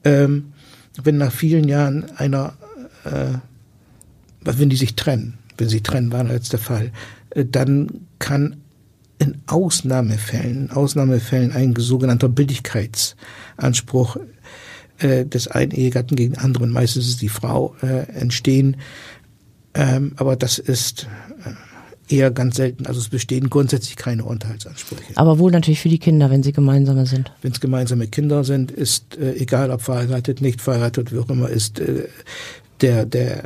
Ähm, 0.03 0.53
wenn 1.03 1.17
nach 1.17 1.31
vielen 1.31 1.67
Jahren 1.67 2.09
einer 2.17 2.53
äh, 3.05 3.37
wenn 4.41 4.69
die 4.69 4.75
sich 4.75 4.95
trennen, 4.95 5.37
wenn 5.57 5.69
sie 5.69 5.81
trennen, 5.81 6.11
war 6.11 6.29
jetzt 6.31 6.53
der 6.53 6.59
Fall, 6.59 6.91
äh, 7.31 7.45
dann 7.45 7.89
kann 8.19 8.57
in 9.19 9.37
Ausnahmefällen, 9.47 10.71
Ausnahmefällen 10.71 11.51
ein 11.51 11.73
sogenannter 11.75 12.29
Billigkeitsanspruch 12.29 14.17
äh, 14.99 15.25
des 15.25 15.47
einen 15.47 15.71
Ehegatten 15.71 16.15
gegen 16.15 16.33
den 16.33 16.41
anderen, 16.41 16.71
meistens 16.71 17.07
ist 17.07 17.21
die 17.21 17.29
Frau, 17.29 17.75
äh, 17.81 18.03
entstehen. 18.13 18.77
Ähm, 19.73 20.13
aber 20.17 20.35
das 20.35 20.59
ist 20.59 21.07
äh, 22.09 22.15
eher 22.15 22.31
ganz 22.31 22.55
selten. 22.55 22.85
Also 22.85 22.99
es 22.99 23.09
bestehen 23.09 23.49
grundsätzlich 23.49 23.95
keine 23.95 24.23
Unterhaltsansprüche. 24.23 25.13
Aber 25.15 25.39
wohl 25.39 25.51
natürlich 25.51 25.81
für 25.81 25.89
die 25.89 25.99
Kinder, 25.99 26.29
wenn 26.29 26.43
sie 26.43 26.51
gemeinsame 26.51 27.05
sind. 27.05 27.31
Wenn 27.41 27.51
es 27.51 27.59
gemeinsame 27.59 28.07
Kinder 28.07 28.43
sind, 28.43 28.71
ist 28.71 29.17
äh, 29.17 29.33
egal 29.33 29.71
ob 29.71 29.81
verheiratet, 29.81 30.41
nicht 30.41 30.61
verheiratet, 30.61 31.11
wie 31.11 31.19
auch 31.19 31.29
immer, 31.29 31.49
ist 31.49 31.79
äh, 31.79 32.07
der, 32.81 33.05
der 33.05 33.43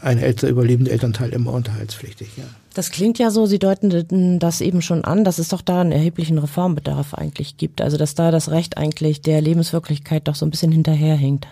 ein 0.00 0.18
älter 0.18 0.48
überlebende 0.48 0.90
Elternteil 0.90 1.30
immer 1.30 1.52
unterhaltspflichtig, 1.52 2.28
ja. 2.36 2.44
Das 2.74 2.90
klingt 2.90 3.20
ja 3.20 3.30
so, 3.30 3.46
Sie 3.46 3.60
deuten 3.60 4.40
das 4.40 4.60
eben 4.60 4.82
schon 4.82 5.04
an, 5.04 5.22
dass 5.22 5.38
es 5.38 5.48
doch 5.48 5.62
da 5.62 5.80
einen 5.80 5.92
erheblichen 5.92 6.38
Reformbedarf 6.38 7.14
eigentlich 7.14 7.56
gibt. 7.56 7.80
Also 7.80 7.96
dass 7.96 8.16
da 8.16 8.32
das 8.32 8.50
Recht 8.50 8.76
eigentlich 8.76 9.22
der 9.22 9.40
Lebenswirklichkeit 9.40 10.26
doch 10.26 10.34
so 10.34 10.44
ein 10.44 10.50
bisschen 10.50 10.72
hinterherhinkt. 10.72 11.46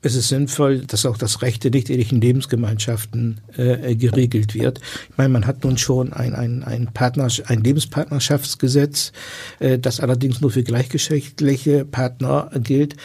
Es 0.00 0.14
ist 0.14 0.28
sinnvoll, 0.28 0.80
dass 0.80 1.06
auch 1.06 1.18
das 1.18 1.42
Recht 1.42 1.64
der 1.64 1.72
nicht-ehelichen 1.72 2.20
Lebensgemeinschaften 2.20 3.40
äh, 3.56 3.96
geregelt 3.96 4.54
wird. 4.54 4.80
Ich 5.10 5.16
meine, 5.16 5.30
man 5.30 5.46
hat 5.46 5.64
nun 5.64 5.76
schon 5.76 6.12
ein, 6.12 6.34
ein, 6.34 6.62
ein, 6.62 6.88
Partner, 6.94 7.28
ein 7.46 7.64
Lebenspartnerschaftsgesetz, 7.64 9.12
äh, 9.58 9.78
das 9.78 9.98
allerdings 9.98 10.40
nur 10.40 10.52
für 10.52 10.62
gleichgeschlechtliche 10.62 11.84
Partner 11.84 12.50
gilt, 12.62 12.96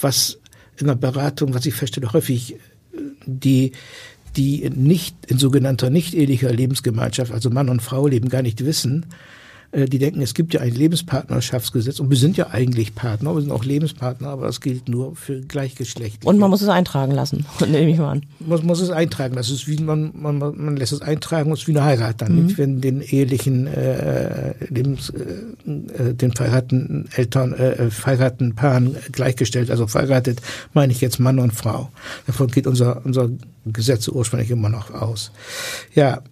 was 0.00 0.38
in 0.78 0.86
der 0.86 0.94
Beratung, 0.94 1.54
was 1.54 1.66
ich 1.66 1.74
feststelle, 1.74 2.12
häufig 2.12 2.56
die 3.26 3.72
die 4.36 4.68
nicht 4.68 5.14
in 5.26 5.38
sogenannter 5.38 5.90
nicht 5.90 6.12
ehelicher 6.12 6.52
Lebensgemeinschaft, 6.52 7.30
also 7.30 7.50
Mann 7.50 7.68
und 7.68 7.82
Frau 7.82 8.08
leben, 8.08 8.28
gar 8.28 8.42
nicht 8.42 8.64
wissen, 8.64 9.06
äh, 9.06 9.33
die 9.74 9.98
denken, 9.98 10.20
es 10.20 10.34
gibt 10.34 10.54
ja 10.54 10.60
ein 10.60 10.72
Lebenspartnerschaftsgesetz 10.72 12.00
und 12.00 12.10
wir 12.10 12.16
sind 12.16 12.36
ja 12.36 12.50
eigentlich 12.50 12.94
Partner, 12.94 13.34
wir 13.34 13.40
sind 13.40 13.50
auch 13.50 13.64
Lebenspartner, 13.64 14.28
aber 14.28 14.46
das 14.46 14.60
gilt 14.60 14.88
nur 14.88 15.16
für 15.16 15.40
gleichgeschlechtliche. 15.40 16.28
Und 16.28 16.38
man 16.38 16.50
muss 16.50 16.62
es 16.62 16.68
eintragen 16.68 17.12
lassen, 17.12 17.44
nehme 17.60 17.90
ich 17.90 17.98
mal 17.98 18.12
an. 18.12 18.22
Man 18.38 18.64
muss 18.64 18.80
es 18.80 18.90
eintragen, 18.90 19.34
das 19.34 19.50
ist 19.50 19.66
wie 19.66 19.78
man, 19.82 20.12
man, 20.14 20.38
man 20.38 20.76
lässt 20.76 20.92
es 20.92 21.02
eintragen, 21.02 21.50
das 21.50 21.60
ist 21.60 21.68
wie 21.68 21.72
eine 21.72 21.84
Heirat 21.84 22.22
dann. 22.22 22.44
Mhm. 22.44 22.58
Wenn 22.58 22.80
den 22.80 23.00
ehelichen 23.00 23.66
äh, 23.66 24.54
Lebens, 24.68 25.10
äh, 25.10 26.14
den 26.14 26.32
verheirateten 26.32 27.08
Eltern, 27.14 27.52
äh, 27.54 27.90
verheirateten 27.90 28.54
Paaren 28.54 28.96
gleichgestellt, 29.12 29.70
also 29.70 29.86
verheiratet, 29.86 30.40
meine 30.72 30.92
ich 30.92 31.00
jetzt 31.00 31.18
Mann 31.18 31.38
und 31.38 31.52
Frau. 31.52 31.90
Davon 32.26 32.48
geht 32.48 32.66
unser, 32.66 33.04
unser 33.04 33.30
Gesetz 33.66 34.08
ursprünglich 34.08 34.50
immer 34.50 34.68
noch 34.68 34.92
aus. 34.92 35.32
Ja, 35.94 36.22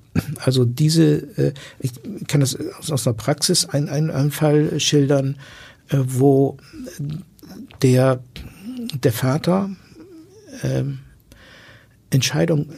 also 0.40 0.64
diese, 0.64 1.16
äh, 1.38 1.52
ich 1.80 1.92
kann 2.28 2.40
das 2.40 2.56
aus 2.90 3.04
der 3.04 3.12
Praxis 3.12 3.64
einen, 3.66 3.88
einen 3.88 4.30
Fall 4.30 4.78
schildern, 4.80 5.36
äh, 5.88 5.98
wo 5.98 6.58
der, 7.82 8.22
der 9.02 9.12
Vater 9.12 9.70
äh, 10.62 10.84
Entscheidung 12.10 12.68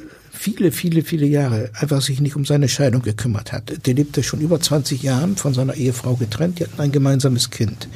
viele, 0.44 0.72
viele, 0.72 1.02
viele 1.02 1.26
Jahre 1.26 1.70
einfach 1.74 2.02
sich 2.02 2.20
nicht 2.20 2.36
um 2.36 2.44
seine 2.44 2.68
Scheidung 2.68 3.00
gekümmert 3.00 3.52
hat. 3.52 3.86
Der 3.86 3.94
lebte 3.94 4.22
schon 4.22 4.40
über 4.40 4.60
20 4.60 5.02
Jahren 5.02 5.36
von 5.36 5.54
seiner 5.54 5.74
Ehefrau 5.74 6.16
getrennt. 6.16 6.58
Die 6.58 6.64
hatten 6.64 6.80
ein 6.80 6.92
gemeinsames 6.92 7.50
Kind. 7.50 7.88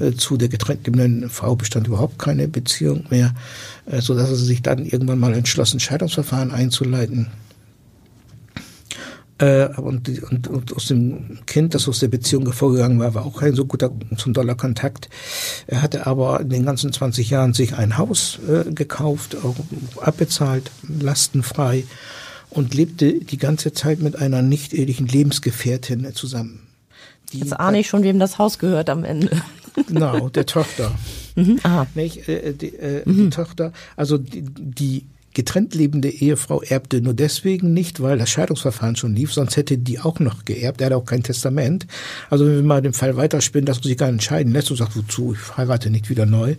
Äh, 0.00 0.12
zu 0.12 0.36
der 0.36 0.48
getrennt 0.48 0.86
lebenden 0.86 1.30
Frau 1.30 1.54
bestand 1.54 1.86
überhaupt 1.86 2.18
keine 2.18 2.48
Beziehung 2.48 3.04
mehr, 3.10 3.32
äh, 3.86 4.00
so 4.00 4.14
dass 4.14 4.30
er 4.30 4.36
sich 4.36 4.60
dann 4.62 4.84
irgendwann 4.84 5.20
mal 5.20 5.34
entschlossen, 5.34 5.78
Scheidungsverfahren 5.78 6.50
einzuleiten. 6.50 7.28
Äh, 9.38 9.66
und, 9.76 10.08
und, 10.30 10.46
und 10.46 10.76
aus 10.76 10.86
dem 10.86 11.38
Kind, 11.46 11.74
das 11.74 11.88
aus 11.88 11.98
der 11.98 12.08
Beziehung 12.08 12.44
hervorgegangen 12.44 13.00
war, 13.00 13.14
war 13.14 13.26
auch 13.26 13.40
kein 13.40 13.54
so 13.54 13.64
guter, 13.64 13.90
so 14.16 14.30
ein 14.30 14.34
doller 14.34 14.54
Kontakt. 14.54 15.08
Er 15.66 15.82
hatte 15.82 16.06
aber 16.06 16.40
in 16.40 16.50
den 16.50 16.64
ganzen 16.64 16.92
20 16.92 17.30
Jahren 17.30 17.52
sich 17.52 17.74
ein 17.74 17.98
Haus 17.98 18.38
äh, 18.48 18.70
gekauft, 18.70 19.36
auch 19.42 19.56
abbezahlt, 20.00 20.70
lastenfrei 21.00 21.84
und 22.50 22.74
lebte 22.74 23.14
die 23.14 23.38
ganze 23.38 23.72
Zeit 23.72 24.00
mit 24.00 24.16
einer 24.16 24.40
nicht 24.40 24.72
ehelichen 24.72 25.08
Lebensgefährtin 25.08 26.14
zusammen. 26.14 26.60
Die 27.32 27.40
Jetzt 27.40 27.58
ahne 27.58 27.80
ich 27.80 27.88
schon, 27.88 28.04
wem 28.04 28.20
das 28.20 28.38
Haus 28.38 28.58
gehört 28.58 28.88
am 28.88 29.04
Ende. 29.04 29.30
Genau, 29.88 30.28
der 30.28 30.46
Tochter. 30.46 30.92
Mhm, 31.34 31.58
aha. 31.64 31.88
Nicht, 31.96 32.28
äh, 32.28 32.52
die, 32.52 32.76
äh, 32.76 33.02
mhm. 33.04 33.16
die 33.16 33.30
Tochter, 33.30 33.72
also 33.96 34.18
die, 34.18 34.42
die 34.42 35.04
getrennt 35.34 35.74
lebende 35.74 36.08
Ehefrau 36.08 36.62
erbte 36.62 37.00
nur 37.00 37.14
deswegen 37.14 37.74
nicht, 37.74 38.00
weil 38.00 38.18
das 38.18 38.30
Scheidungsverfahren 38.30 38.96
schon 38.96 39.14
lief, 39.14 39.32
sonst 39.32 39.56
hätte 39.56 39.76
die 39.76 40.00
auch 40.00 40.20
noch 40.20 40.44
geerbt. 40.44 40.80
Er 40.80 40.86
hatte 40.86 40.96
auch 40.96 41.04
kein 41.04 41.22
Testament. 41.22 41.86
Also 42.30 42.46
wenn 42.46 42.56
wir 42.56 42.62
mal 42.62 42.82
den 42.82 42.92
Fall 42.92 43.16
weiterspinnen, 43.16 43.66
dass 43.66 43.78
man 43.78 43.84
sich 43.84 43.98
gar 43.98 44.06
nicht 44.06 44.14
entscheiden 44.14 44.52
lässt 44.52 44.70
und 44.70 44.76
sagt, 44.76 44.96
wozu, 44.96 45.34
ich 45.34 45.56
heirate 45.56 45.90
nicht 45.90 46.08
wieder 46.08 46.26
neu, 46.26 46.56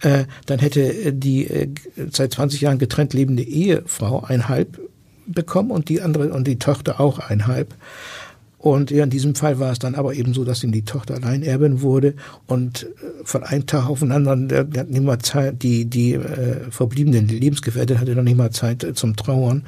äh, 0.00 0.24
dann 0.46 0.58
hätte 0.58 1.12
die 1.12 1.46
äh, 1.46 1.68
seit 2.10 2.32
20 2.32 2.60
Jahren 2.60 2.78
getrennt 2.78 3.14
lebende 3.14 3.42
Ehefrau 3.42 4.24
ein 4.24 4.48
Halb 4.48 4.80
bekommen 5.26 5.70
und 5.70 5.88
die 5.88 6.00
andere 6.00 6.32
und 6.32 6.46
die 6.46 6.58
Tochter 6.58 7.00
auch 7.00 7.18
ein 7.18 7.46
Halb. 7.46 7.74
Und 8.66 8.90
ja, 8.90 9.04
in 9.04 9.10
diesem 9.10 9.36
Fall 9.36 9.60
war 9.60 9.70
es 9.70 9.78
dann 9.78 9.94
aber 9.94 10.14
eben 10.14 10.34
so, 10.34 10.42
dass 10.42 10.64
ihm 10.64 10.72
die 10.72 10.84
Tochter 10.84 11.14
Alleinerbin 11.14 11.82
wurde 11.82 12.14
und 12.48 12.82
äh, 12.82 12.86
von 13.22 13.44
einem 13.44 13.64
Tag 13.64 13.88
auf 13.88 14.00
den 14.00 14.10
anderen, 14.10 14.48
der, 14.48 14.64
der 14.64 14.80
hat 14.80 14.90
nicht 14.90 15.04
mal 15.04 15.20
Zeit, 15.20 15.62
die, 15.62 15.84
die 15.84 16.14
äh, 16.14 16.68
verbliebenen 16.68 17.28
Lebensgefährtin 17.28 18.00
hatte 18.00 18.16
noch 18.16 18.24
nicht 18.24 18.36
mal 18.36 18.50
Zeit 18.50 18.82
äh, 18.82 18.92
zum 18.92 19.14
Trauern, 19.14 19.62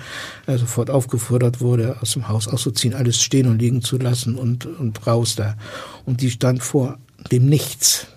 äh, 0.48 0.58
sofort 0.58 0.90
aufgefordert 0.90 1.61
wurde, 1.61 1.94
aus 2.00 2.14
dem 2.14 2.26
Haus 2.26 2.48
auszuziehen, 2.48 2.92
alles 2.92 3.22
stehen 3.22 3.46
und 3.46 3.61
liegen 3.61 3.82
zu 3.82 3.98
lassen 3.98 4.34
und, 4.34 4.66
und 4.66 5.06
raus 5.06 5.37
da. 5.37 5.54
Und 6.04 6.20
die 6.20 6.32
stand 6.32 6.64
vor 6.64 6.98
dem 7.30 7.46
Nichts 7.46 8.08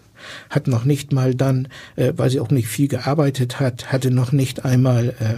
hat 0.49 0.67
noch 0.67 0.83
nicht 0.83 1.13
mal 1.13 1.35
dann, 1.35 1.67
äh, 1.95 2.13
weil 2.15 2.31
sie 2.31 2.39
auch 2.39 2.49
nicht 2.49 2.67
viel 2.67 2.87
gearbeitet 2.87 3.59
hat, 3.59 3.91
hatte 3.91 4.09
noch 4.09 4.31
nicht 4.31 4.65
einmal 4.65 5.09
äh, 5.19 5.35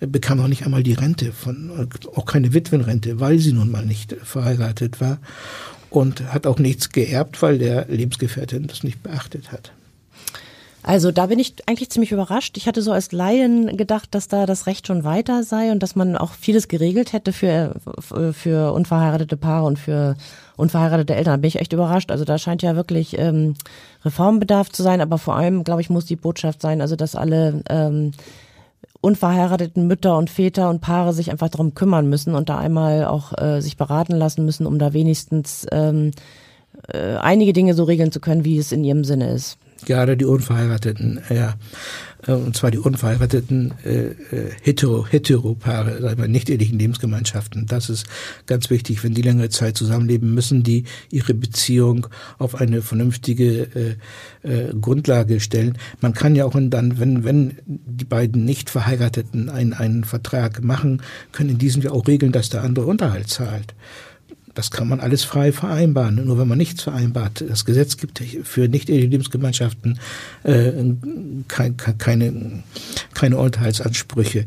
bekam 0.00 0.40
auch 0.40 0.48
nicht 0.48 0.64
einmal 0.64 0.82
die 0.82 0.94
Rente 0.94 1.32
von, 1.32 1.88
auch 2.14 2.26
keine 2.26 2.54
Witwenrente, 2.54 3.20
weil 3.20 3.38
sie 3.38 3.52
nun 3.52 3.70
mal 3.70 3.84
nicht 3.84 4.14
verheiratet 4.22 5.00
war 5.00 5.18
und 5.90 6.32
hat 6.32 6.46
auch 6.46 6.58
nichts 6.58 6.90
geerbt, 6.90 7.40
weil 7.42 7.58
der 7.58 7.86
Lebensgefährtin 7.86 8.66
das 8.66 8.82
nicht 8.82 9.02
beachtet 9.02 9.52
hat. 9.52 9.72
Also 10.86 11.12
da 11.12 11.26
bin 11.26 11.38
ich 11.38 11.54
eigentlich 11.66 11.88
ziemlich 11.88 12.12
überrascht. 12.12 12.58
Ich 12.58 12.68
hatte 12.68 12.82
so 12.82 12.92
als 12.92 13.10
Laien 13.10 13.78
gedacht, 13.78 14.14
dass 14.14 14.28
da 14.28 14.44
das 14.44 14.66
Recht 14.66 14.86
schon 14.86 15.02
weiter 15.02 15.42
sei 15.42 15.72
und 15.72 15.82
dass 15.82 15.96
man 15.96 16.14
auch 16.14 16.32
vieles 16.32 16.68
geregelt 16.68 17.14
hätte 17.14 17.32
für, 17.32 17.76
für 18.32 18.72
unverheiratete 18.72 19.38
Paare 19.38 19.64
und 19.64 19.78
für 19.78 20.14
unverheiratete 20.56 21.14
Eltern. 21.14 21.32
Da 21.32 21.36
bin 21.38 21.48
ich 21.48 21.58
echt 21.58 21.72
überrascht. 21.72 22.10
Also 22.10 22.26
da 22.26 22.36
scheint 22.36 22.60
ja 22.60 22.76
wirklich 22.76 23.18
ähm, 23.18 23.54
Reformbedarf 24.04 24.68
zu 24.70 24.82
sein, 24.82 25.00
aber 25.00 25.16
vor 25.16 25.36
allem, 25.36 25.64
glaube 25.64 25.80
ich, 25.80 25.88
muss 25.88 26.04
die 26.04 26.16
Botschaft 26.16 26.60
sein, 26.60 26.82
also 26.82 26.96
dass 26.96 27.16
alle 27.16 27.62
ähm, 27.70 28.12
unverheirateten 29.04 29.86
Mütter 29.86 30.16
und 30.16 30.30
Väter 30.30 30.70
und 30.70 30.80
Paare 30.80 31.12
sich 31.12 31.30
einfach 31.30 31.48
darum 31.48 31.74
kümmern 31.74 32.08
müssen 32.08 32.34
und 32.34 32.48
da 32.48 32.58
einmal 32.58 33.04
auch 33.04 33.36
äh, 33.36 33.60
sich 33.60 33.76
beraten 33.76 34.16
lassen 34.16 34.44
müssen, 34.44 34.66
um 34.66 34.78
da 34.78 34.92
wenigstens 34.92 35.66
ähm, 35.70 36.10
äh, 36.88 37.16
einige 37.16 37.52
Dinge 37.52 37.74
so 37.74 37.84
regeln 37.84 38.12
zu 38.12 38.20
können, 38.20 38.44
wie 38.44 38.58
es 38.58 38.72
in 38.72 38.82
ihrem 38.82 39.04
Sinne 39.04 39.30
ist 39.30 39.58
gerade 39.84 40.16
die 40.16 40.24
Unverheirateten, 40.24 41.20
ja, 41.28 41.54
äh, 42.26 42.32
und 42.32 42.56
zwar 42.56 42.70
die 42.70 42.78
unverheirateten 42.78 43.74
äh, 43.84 44.06
äh 44.06 44.14
hetero, 44.62 45.06
Heteropaare, 45.06 46.00
sagen 46.00 46.20
wir, 46.20 46.28
nicht 46.28 46.48
ehelichen 46.48 46.78
Lebensgemeinschaften. 46.78 47.66
Das 47.66 47.90
ist 47.90 48.06
ganz 48.46 48.70
wichtig. 48.70 49.02
Wenn 49.04 49.14
die 49.14 49.22
längere 49.22 49.48
Zeit 49.48 49.76
zusammenleben, 49.76 50.34
müssen 50.34 50.62
die 50.62 50.84
ihre 51.10 51.34
Beziehung 51.34 52.06
auf 52.38 52.54
eine 52.54 52.82
vernünftige 52.82 53.96
äh, 54.42 54.48
äh, 54.48 54.74
Grundlage 54.80 55.40
stellen. 55.40 55.78
Man 56.00 56.14
kann 56.14 56.34
ja 56.34 56.44
auch 56.44 56.54
dann, 56.54 56.98
wenn, 56.98 57.24
wenn 57.24 57.58
die 57.66 58.04
beiden 58.04 58.44
nicht 58.44 58.70
Verheirateten 58.70 59.48
einen, 59.48 59.72
einen 59.72 60.04
Vertrag 60.04 60.62
machen, 60.62 61.02
können 61.32 61.50
in 61.50 61.58
diesem 61.58 61.82
Jahr 61.82 61.94
auch 61.94 62.06
regeln, 62.06 62.32
dass 62.32 62.48
der 62.48 62.62
andere 62.62 62.86
Unterhalt 62.86 63.28
zahlt. 63.28 63.74
Das 64.54 64.70
kann 64.70 64.88
man 64.88 65.00
alles 65.00 65.24
frei 65.24 65.52
vereinbaren. 65.52 66.24
Nur 66.24 66.38
wenn 66.38 66.48
man 66.48 66.58
nichts 66.58 66.82
vereinbart, 66.82 67.44
das 67.46 67.64
Gesetz 67.64 67.96
gibt 67.96 68.22
für 68.44 68.68
nicht-eheliche 68.68 69.08
Lebensgemeinschaften 69.08 69.98
äh, 70.44 70.72
kein, 71.48 71.76
keine, 71.76 72.62
keine 73.14 73.38
Unterhaltsansprüche. 73.38 74.46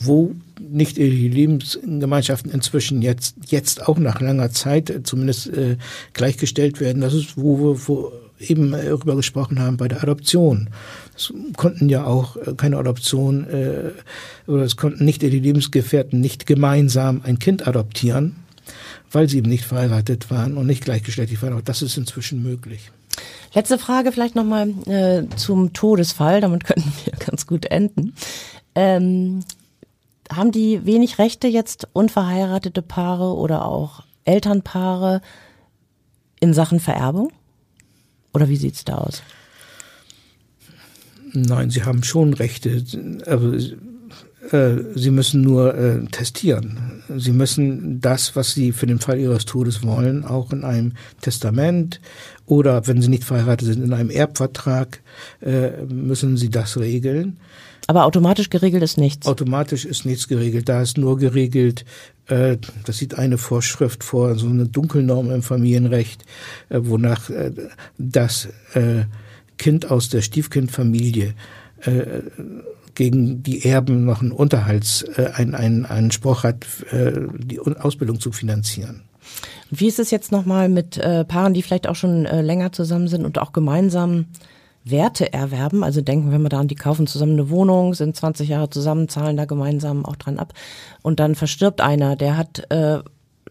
Wo 0.00 0.34
nicht-eheliche 0.58 1.28
Lebensgemeinschaften 1.28 2.50
inzwischen 2.50 3.00
jetzt, 3.00 3.36
jetzt 3.46 3.86
auch 3.86 3.98
nach 3.98 4.20
langer 4.20 4.50
Zeit 4.50 4.92
zumindest 5.04 5.46
äh, 5.48 5.76
gleichgestellt 6.14 6.80
werden, 6.80 7.00
das 7.00 7.14
ist, 7.14 7.36
wo 7.36 7.58
wir 7.58 7.88
wo 7.88 8.12
eben 8.40 8.72
darüber 8.72 9.16
gesprochen 9.16 9.60
haben 9.60 9.76
bei 9.76 9.88
der 9.88 10.02
Adoption. 10.02 10.68
Es 11.16 11.32
konnten 11.56 11.88
ja 11.88 12.04
auch 12.04 12.36
keine 12.56 12.76
Adoption 12.76 13.44
äh, 13.48 13.90
oder 14.50 14.62
es 14.62 14.76
konnten 14.76 15.04
nicht 15.04 15.22
die 15.22 15.28
Lebensgefährten 15.28 16.20
nicht 16.20 16.46
gemeinsam 16.46 17.20
ein 17.24 17.38
Kind 17.38 17.66
adoptieren 17.66 18.36
weil 19.12 19.28
sie 19.28 19.38
eben 19.38 19.48
nicht 19.48 19.64
verheiratet 19.64 20.30
waren 20.30 20.56
und 20.56 20.66
nicht 20.66 20.84
gleichgeschlechtlich 20.84 21.40
waren. 21.42 21.52
Aber 21.52 21.62
das 21.62 21.82
ist 21.82 21.96
inzwischen 21.96 22.42
möglich. 22.42 22.90
Letzte 23.54 23.78
Frage 23.78 24.12
vielleicht 24.12 24.34
nochmal 24.34 24.70
äh, 24.86 25.24
zum 25.36 25.72
Todesfall, 25.72 26.40
damit 26.40 26.64
könnten 26.66 26.92
wir 27.04 27.12
ganz 27.18 27.46
gut 27.46 27.66
enden. 27.66 28.14
Ähm, 28.74 29.40
haben 30.30 30.52
die 30.52 30.84
wenig 30.84 31.18
Rechte 31.18 31.48
jetzt 31.48 31.88
unverheiratete 31.92 32.82
Paare 32.82 33.34
oder 33.34 33.64
auch 33.64 34.02
Elternpaare 34.24 35.22
in 36.40 36.52
Sachen 36.52 36.80
Vererbung? 36.80 37.32
Oder 38.34 38.48
wie 38.48 38.56
sieht's 38.56 38.84
da 38.84 38.98
aus? 38.98 39.22
Nein, 41.32 41.70
sie 41.70 41.82
haben 41.82 42.02
schon 42.02 42.34
Rechte. 42.34 42.84
Aber 43.26 43.54
äh, 43.54 43.76
sie 44.50 45.10
müssen 45.10 45.42
nur 45.42 45.74
äh, 45.74 46.04
testieren. 46.06 47.02
Sie 47.16 47.32
müssen 47.32 48.00
das, 48.00 48.36
was 48.36 48.52
Sie 48.52 48.72
für 48.72 48.86
den 48.86 49.00
Fall 49.00 49.18
Ihres 49.18 49.44
Todes 49.44 49.82
wollen, 49.82 50.24
auch 50.24 50.52
in 50.52 50.64
einem 50.64 50.92
Testament 51.20 52.00
oder, 52.46 52.86
wenn 52.86 53.02
Sie 53.02 53.08
nicht 53.08 53.24
verheiratet 53.24 53.66
sind, 53.66 53.84
in 53.84 53.92
einem 53.92 54.10
Erbvertrag, 54.10 55.00
äh, 55.40 55.84
müssen 55.86 56.36
Sie 56.36 56.50
das 56.50 56.78
regeln. 56.78 57.38
Aber 57.88 58.04
automatisch 58.04 58.50
geregelt 58.50 58.82
ist 58.82 58.98
nichts. 58.98 59.26
Automatisch 59.26 59.84
ist 59.84 60.04
nichts 60.04 60.28
geregelt. 60.28 60.68
Da 60.68 60.82
ist 60.82 60.98
nur 60.98 61.18
geregelt, 61.18 61.84
äh, 62.26 62.58
das 62.84 62.98
sieht 62.98 63.16
eine 63.16 63.38
Vorschrift 63.38 64.04
vor, 64.04 64.36
so 64.36 64.46
eine 64.46 64.66
Dunkelnorm 64.66 65.30
im 65.30 65.42
Familienrecht, 65.42 66.24
äh, 66.68 66.80
wonach 66.82 67.30
äh, 67.30 67.50
das 67.96 68.48
äh, 68.74 69.04
Kind 69.56 69.90
aus 69.90 70.08
der 70.10 70.22
Stiefkindfamilie 70.22 71.34
äh, 71.82 72.22
gegen 72.94 73.42
die 73.42 73.64
Erben 73.64 74.04
noch 74.04 74.20
einen 74.20 74.32
Unterhalts, 74.32 75.04
äh, 75.16 75.30
einen, 75.34 75.54
einen, 75.54 75.86
einen 75.86 76.10
Spruch 76.10 76.42
hat, 76.42 76.66
äh, 76.90 77.12
die 77.38 77.60
Ausbildung 77.60 78.20
zu 78.20 78.32
finanzieren. 78.32 79.02
Wie 79.70 79.86
ist 79.86 79.98
es 79.98 80.10
jetzt 80.10 80.32
nochmal 80.32 80.68
mit 80.68 80.98
äh, 80.98 81.24
Paaren, 81.24 81.54
die 81.54 81.62
vielleicht 81.62 81.86
auch 81.86 81.94
schon 81.94 82.26
äh, 82.26 82.40
länger 82.42 82.72
zusammen 82.72 83.08
sind 83.08 83.24
und 83.24 83.38
auch 83.38 83.52
gemeinsam 83.52 84.26
Werte 84.84 85.32
erwerben? 85.32 85.84
Also 85.84 86.00
denken 86.00 86.32
wir 86.32 86.38
mal 86.38 86.48
daran, 86.48 86.68
die 86.68 86.74
kaufen 86.74 87.06
zusammen 87.06 87.34
eine 87.34 87.50
Wohnung, 87.50 87.94
sind 87.94 88.16
20 88.16 88.48
Jahre 88.48 88.70
zusammen, 88.70 89.08
zahlen 89.08 89.36
da 89.36 89.44
gemeinsam 89.44 90.04
auch 90.04 90.16
dran 90.16 90.38
ab. 90.38 90.54
Und 91.02 91.20
dann 91.20 91.34
verstirbt 91.34 91.80
einer, 91.80 92.16
der 92.16 92.36
hat 92.36 92.70
äh, 92.70 92.98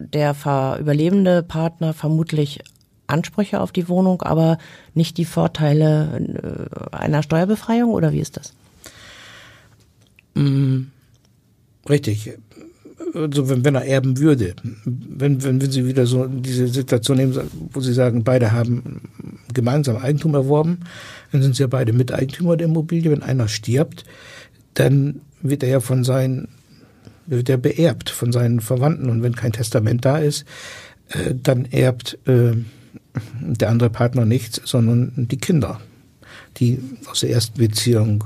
der 0.00 0.34
überlebende 0.78 1.42
Partner 1.42 1.92
vermutlich 1.94 2.60
Ansprüche 3.08 3.60
auf 3.60 3.72
die 3.72 3.88
Wohnung, 3.88 4.22
aber 4.22 4.58
nicht 4.94 5.18
die 5.18 5.24
Vorteile 5.24 6.68
äh, 6.92 6.96
einer 6.96 7.22
Steuerbefreiung 7.22 7.90
oder 7.90 8.12
wie 8.12 8.20
ist 8.20 8.36
das? 8.36 8.52
Mm, 10.34 10.84
richtig. 11.88 12.32
Also 13.14 13.48
wenn, 13.48 13.64
wenn 13.64 13.74
er 13.74 13.86
erben 13.86 14.18
würde, 14.18 14.54
wenn, 14.84 15.42
wenn, 15.42 15.60
wenn 15.60 15.70
Sie 15.70 15.86
wieder 15.86 16.06
so 16.06 16.26
diese 16.26 16.68
Situation 16.68 17.16
nehmen, 17.16 17.40
wo 17.72 17.80
Sie 17.80 17.94
sagen, 17.94 18.22
beide 18.22 18.52
haben 18.52 19.00
gemeinsam 19.54 19.96
Eigentum 19.96 20.34
erworben, 20.34 20.80
dann 21.32 21.42
sind 21.42 21.56
sie 21.56 21.62
ja 21.62 21.66
beide 21.66 21.92
Miteigentümer 21.92 22.56
der 22.56 22.66
Immobilie. 22.66 23.10
Wenn 23.10 23.22
einer 23.22 23.48
stirbt, 23.48 24.04
dann 24.74 25.20
wird 25.42 25.62
er 25.62 25.68
ja 25.68 25.80
von 25.80 26.04
seinen, 26.04 26.48
wird 27.26 27.48
er 27.48 27.56
beerbt 27.56 28.10
von 28.10 28.32
seinen 28.32 28.60
Verwandten. 28.60 29.10
Und 29.10 29.22
wenn 29.22 29.34
kein 29.34 29.52
Testament 29.52 30.04
da 30.04 30.18
ist, 30.18 30.44
äh, 31.08 31.34
dann 31.34 31.64
erbt 31.64 32.18
äh, 32.26 32.52
der 33.40 33.70
andere 33.70 33.90
Partner 33.90 34.24
nichts, 34.24 34.60
sondern 34.64 35.12
die 35.16 35.38
Kinder, 35.38 35.80
die 36.58 36.80
aus 37.10 37.20
der 37.20 37.30
ersten 37.30 37.58
Beziehung 37.58 38.24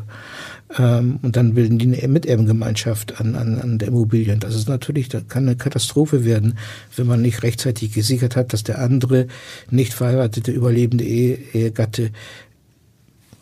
ähm, 0.78 1.18
und 1.22 1.36
dann 1.36 1.54
bilden 1.54 1.78
die 1.78 1.86
eine 1.86 2.08
Miterbengemeinschaft 2.08 3.20
an, 3.20 3.34
an, 3.34 3.60
an 3.60 3.78
der 3.78 3.88
Immobilien. 3.88 4.40
Das 4.40 4.54
ist 4.54 4.68
natürlich, 4.68 5.08
da 5.08 5.20
kann 5.20 5.46
eine 5.46 5.56
Katastrophe 5.56 6.24
werden, 6.24 6.58
wenn 6.96 7.06
man 7.06 7.22
nicht 7.22 7.42
rechtzeitig 7.42 7.92
gesichert 7.92 8.36
hat, 8.36 8.52
dass 8.52 8.62
der 8.62 8.78
andere 8.78 9.26
nicht 9.70 9.92
verheiratete 9.92 10.52
überlebende 10.52 11.04
Ehe, 11.04 11.38
Ehegatte 11.52 12.10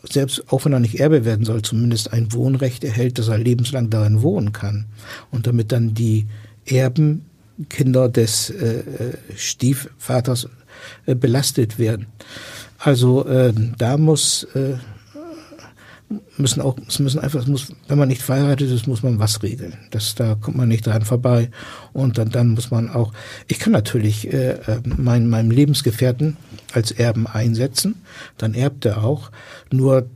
selbst 0.03 0.51
auch 0.51 0.65
wenn 0.65 0.73
er 0.73 0.81
nicht 0.81 0.99
Erbe 0.99 1.27
werden 1.27 1.45
soll, 1.45 1.61
zumindest 1.61 2.13
ein 2.15 2.33
Wohnrecht 2.33 2.85
erhält, 2.85 3.19
dass 3.19 3.29
er 3.29 3.37
lebenslang 3.37 3.91
darin 3.91 4.23
wohnen 4.23 4.53
kann. 4.53 4.87
Und 5.31 5.47
damit 5.47 5.73
dann 5.73 5.93
die 5.93 6.27
Erben 6.65 7.27
Kinder 7.69 8.09
des 8.09 8.49
äh, 8.49 8.79
äh 8.79 9.13
Stiefvaters 9.37 10.49
äh, 11.07 11.15
belastet 11.15 11.79
werden. 11.79 12.07
Also 12.79 13.27
äh, 13.27 13.53
da 13.77 13.97
muss 13.97 14.45
äh, 14.55 14.77
müssen 16.37 16.61
auch, 16.61 16.77
es 16.89 16.99
müssen 16.99 17.21
einfach, 17.21 17.41
es 17.41 17.47
muss, 17.47 17.73
wenn 17.89 17.99
man 17.99 18.09
nicht 18.09 18.23
verheiratet 18.23 18.71
ist, 18.71 18.87
muss 18.87 19.03
man 19.03 19.19
was 19.19 19.43
regeln. 19.43 19.75
Das, 19.91 20.15
da 20.15 20.35
kommt 20.35 20.57
man 20.57 20.69
nicht 20.69 20.87
dran 20.87 21.03
vorbei. 21.03 21.51
Und 21.93 22.19
dann, 22.19 22.31
dann 22.31 22.49
muss 22.49 22.71
man 22.71 22.91
auch, 22.91 23.13
ich 23.47 23.59
kann 23.59 23.73
natürlich 23.73 24.33
äh, 24.33 24.53
äh 24.53 24.81
meinen, 24.85 25.29
meinem 25.29 25.51
Lebensgefährten 25.51 26.37
als 26.73 26.91
Erben 26.91 27.27
einsetzen, 27.27 28.03
dann 28.39 28.55
erbt 28.55 28.85
er 28.85 29.05
auch. 29.05 29.31
Nur 29.71 30.09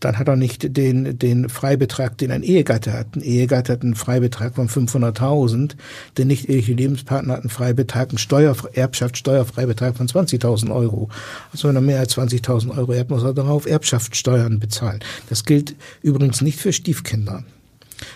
dann 0.00 0.18
hat 0.18 0.28
er 0.28 0.36
nicht 0.36 0.76
den, 0.76 1.18
den 1.18 1.48
Freibetrag, 1.48 2.18
den 2.18 2.30
ein 2.30 2.42
Ehegatte 2.42 2.92
hat. 2.92 3.16
Ein 3.16 3.22
Ehegatte 3.22 3.72
hat 3.72 3.82
einen 3.82 3.94
Freibetrag 3.94 4.54
von 4.54 4.68
500.000, 4.68 5.76
der 6.16 6.24
nicht 6.24 6.48
eheliche 6.48 6.74
Lebenspartner 6.74 7.34
hat 7.34 7.40
einen 7.40 7.50
Freibetrag, 7.50 8.10
einen 8.10 8.18
Steuer, 8.18 8.56
Erbschaftssteuerfreibetrag 8.72 9.96
von 9.96 10.06
20.000 10.06 10.74
Euro. 10.74 11.08
Also 11.52 11.68
wenn 11.68 11.76
er 11.76 11.82
mehr 11.82 12.00
als 12.00 12.16
20.000 12.16 12.76
Euro 12.76 12.92
erbt, 12.92 13.10
muss 13.10 13.22
er 13.22 13.34
darauf 13.34 13.66
Erbschaftssteuern 13.66 14.58
bezahlen. 14.60 15.00
Das 15.28 15.44
gilt 15.44 15.74
übrigens 16.02 16.40
nicht 16.40 16.58
für 16.58 16.72
Stiefkinder. 16.72 17.44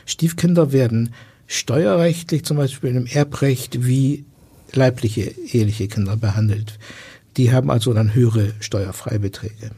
Stiefkinder 0.07 0.73
werden 0.73 1.15
steuerrechtlich 1.47 2.45
zum 2.45 2.57
Beispiel 2.57 2.95
im 2.97 3.07
Erbrecht 3.07 3.87
wie 3.87 4.25
leibliche 4.73 5.23
eheliche 5.23 5.89
Kinder 5.89 6.17
behandelt. 6.17 6.79
Die 7.37 7.53
haben 7.53 7.71
also 7.71 7.93
dann 7.93 8.15
höhere 8.15 8.53
Steuerfreibeträge. 8.61 9.71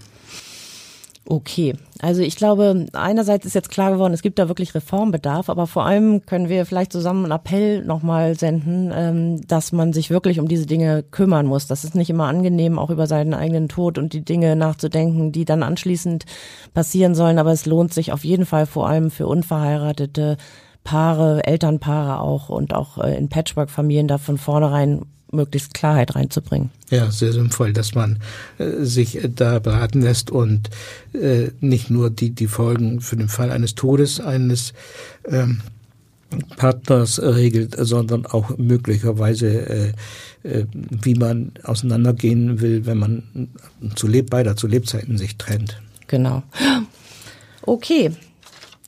Okay, 1.28 1.74
also 1.98 2.22
ich 2.22 2.36
glaube, 2.36 2.86
einerseits 2.92 3.46
ist 3.46 3.54
jetzt 3.54 3.70
klar 3.70 3.90
geworden, 3.90 4.14
es 4.14 4.22
gibt 4.22 4.38
da 4.38 4.46
wirklich 4.46 4.76
Reformbedarf, 4.76 5.48
aber 5.48 5.66
vor 5.66 5.84
allem 5.84 6.24
können 6.24 6.48
wir 6.48 6.64
vielleicht 6.66 6.92
zusammen 6.92 7.24
einen 7.24 7.32
Appell 7.32 7.84
nochmal 7.84 8.38
senden, 8.38 8.92
ähm, 8.94 9.40
dass 9.48 9.72
man 9.72 9.92
sich 9.92 10.10
wirklich 10.10 10.38
um 10.38 10.46
diese 10.46 10.66
Dinge 10.66 11.02
kümmern 11.02 11.46
muss. 11.46 11.66
Das 11.66 11.82
ist 11.82 11.96
nicht 11.96 12.10
immer 12.10 12.28
angenehm, 12.28 12.78
auch 12.78 12.90
über 12.90 13.08
seinen 13.08 13.34
eigenen 13.34 13.68
Tod 13.68 13.98
und 13.98 14.12
die 14.12 14.24
Dinge 14.24 14.54
nachzudenken, 14.54 15.32
die 15.32 15.44
dann 15.44 15.64
anschließend 15.64 16.26
passieren 16.74 17.16
sollen, 17.16 17.40
aber 17.40 17.50
es 17.50 17.66
lohnt 17.66 17.92
sich 17.92 18.12
auf 18.12 18.24
jeden 18.24 18.46
Fall 18.46 18.66
vor 18.66 18.88
allem 18.88 19.10
für 19.10 19.26
Unverheiratete, 19.26 20.36
Paare, 20.84 21.44
Elternpaare 21.44 22.20
auch 22.20 22.50
und 22.50 22.72
auch 22.72 22.98
äh, 22.98 23.16
in 23.16 23.28
Patchwork-Familien 23.28 24.06
da 24.06 24.18
von 24.18 24.38
vornherein 24.38 25.06
möglichst 25.36 25.74
Klarheit 25.74 26.14
reinzubringen. 26.14 26.70
Ja, 26.90 27.10
sehr 27.10 27.32
sinnvoll, 27.32 27.72
dass 27.72 27.94
man 27.94 28.18
äh, 28.58 28.84
sich 28.84 29.20
da 29.34 29.58
beraten 29.58 30.02
lässt 30.02 30.30
und 30.30 30.70
äh, 31.12 31.50
nicht 31.60 31.90
nur 31.90 32.10
die, 32.10 32.30
die 32.30 32.48
Folgen 32.48 33.00
für 33.00 33.16
den 33.16 33.28
Fall 33.28 33.50
eines 33.50 33.74
Todes 33.74 34.20
eines 34.20 34.72
ähm, 35.28 35.60
Partners 36.56 37.20
regelt, 37.20 37.76
sondern 37.78 38.26
auch 38.26 38.56
möglicherweise, 38.58 39.48
äh, 39.48 39.92
äh, 40.42 40.66
wie 40.72 41.14
man 41.14 41.52
auseinandergehen 41.62 42.60
will, 42.60 42.86
wenn 42.86 42.98
man 42.98 43.48
zu 43.94 44.06
Leb 44.06 44.30
beider 44.30 44.56
zu 44.56 44.66
Lebzeiten 44.66 45.18
sich 45.18 45.36
trennt. 45.36 45.80
Genau. 46.08 46.42
Okay, 47.62 48.12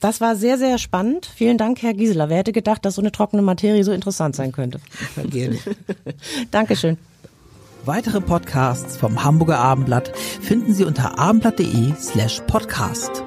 das 0.01 0.21
war 0.21 0.37
sehr, 0.37 0.59
sehr 0.59 0.79
spannend. 0.79 1.27
Vielen 1.27 1.59
Dank, 1.59 1.83
Herr 1.83 1.95
Gieseler. 1.95 2.29
Wer 2.29 2.39
hätte 2.39 2.53
gedacht, 2.53 2.85
dass 2.85 2.95
so 2.95 3.03
eine 3.03 3.13
trockene 3.13 3.43
Materie 3.43 3.85
so 3.85 3.93
interessant 3.93 4.37
sein 4.37 4.53
könnte? 4.53 4.81
Gerne. 5.31 5.59
Dankeschön. 6.51 6.99
Weitere 7.85 8.21
Podcasts 8.21 8.97
vom 8.97 9.25
Hamburger 9.25 9.59
Abendblatt 9.59 10.13
finden 10.17 10.75
Sie 10.75 10.85
unter 10.85 11.19
abendblatt.de 11.19 11.95
slash 11.99 12.43
podcast. 12.47 13.25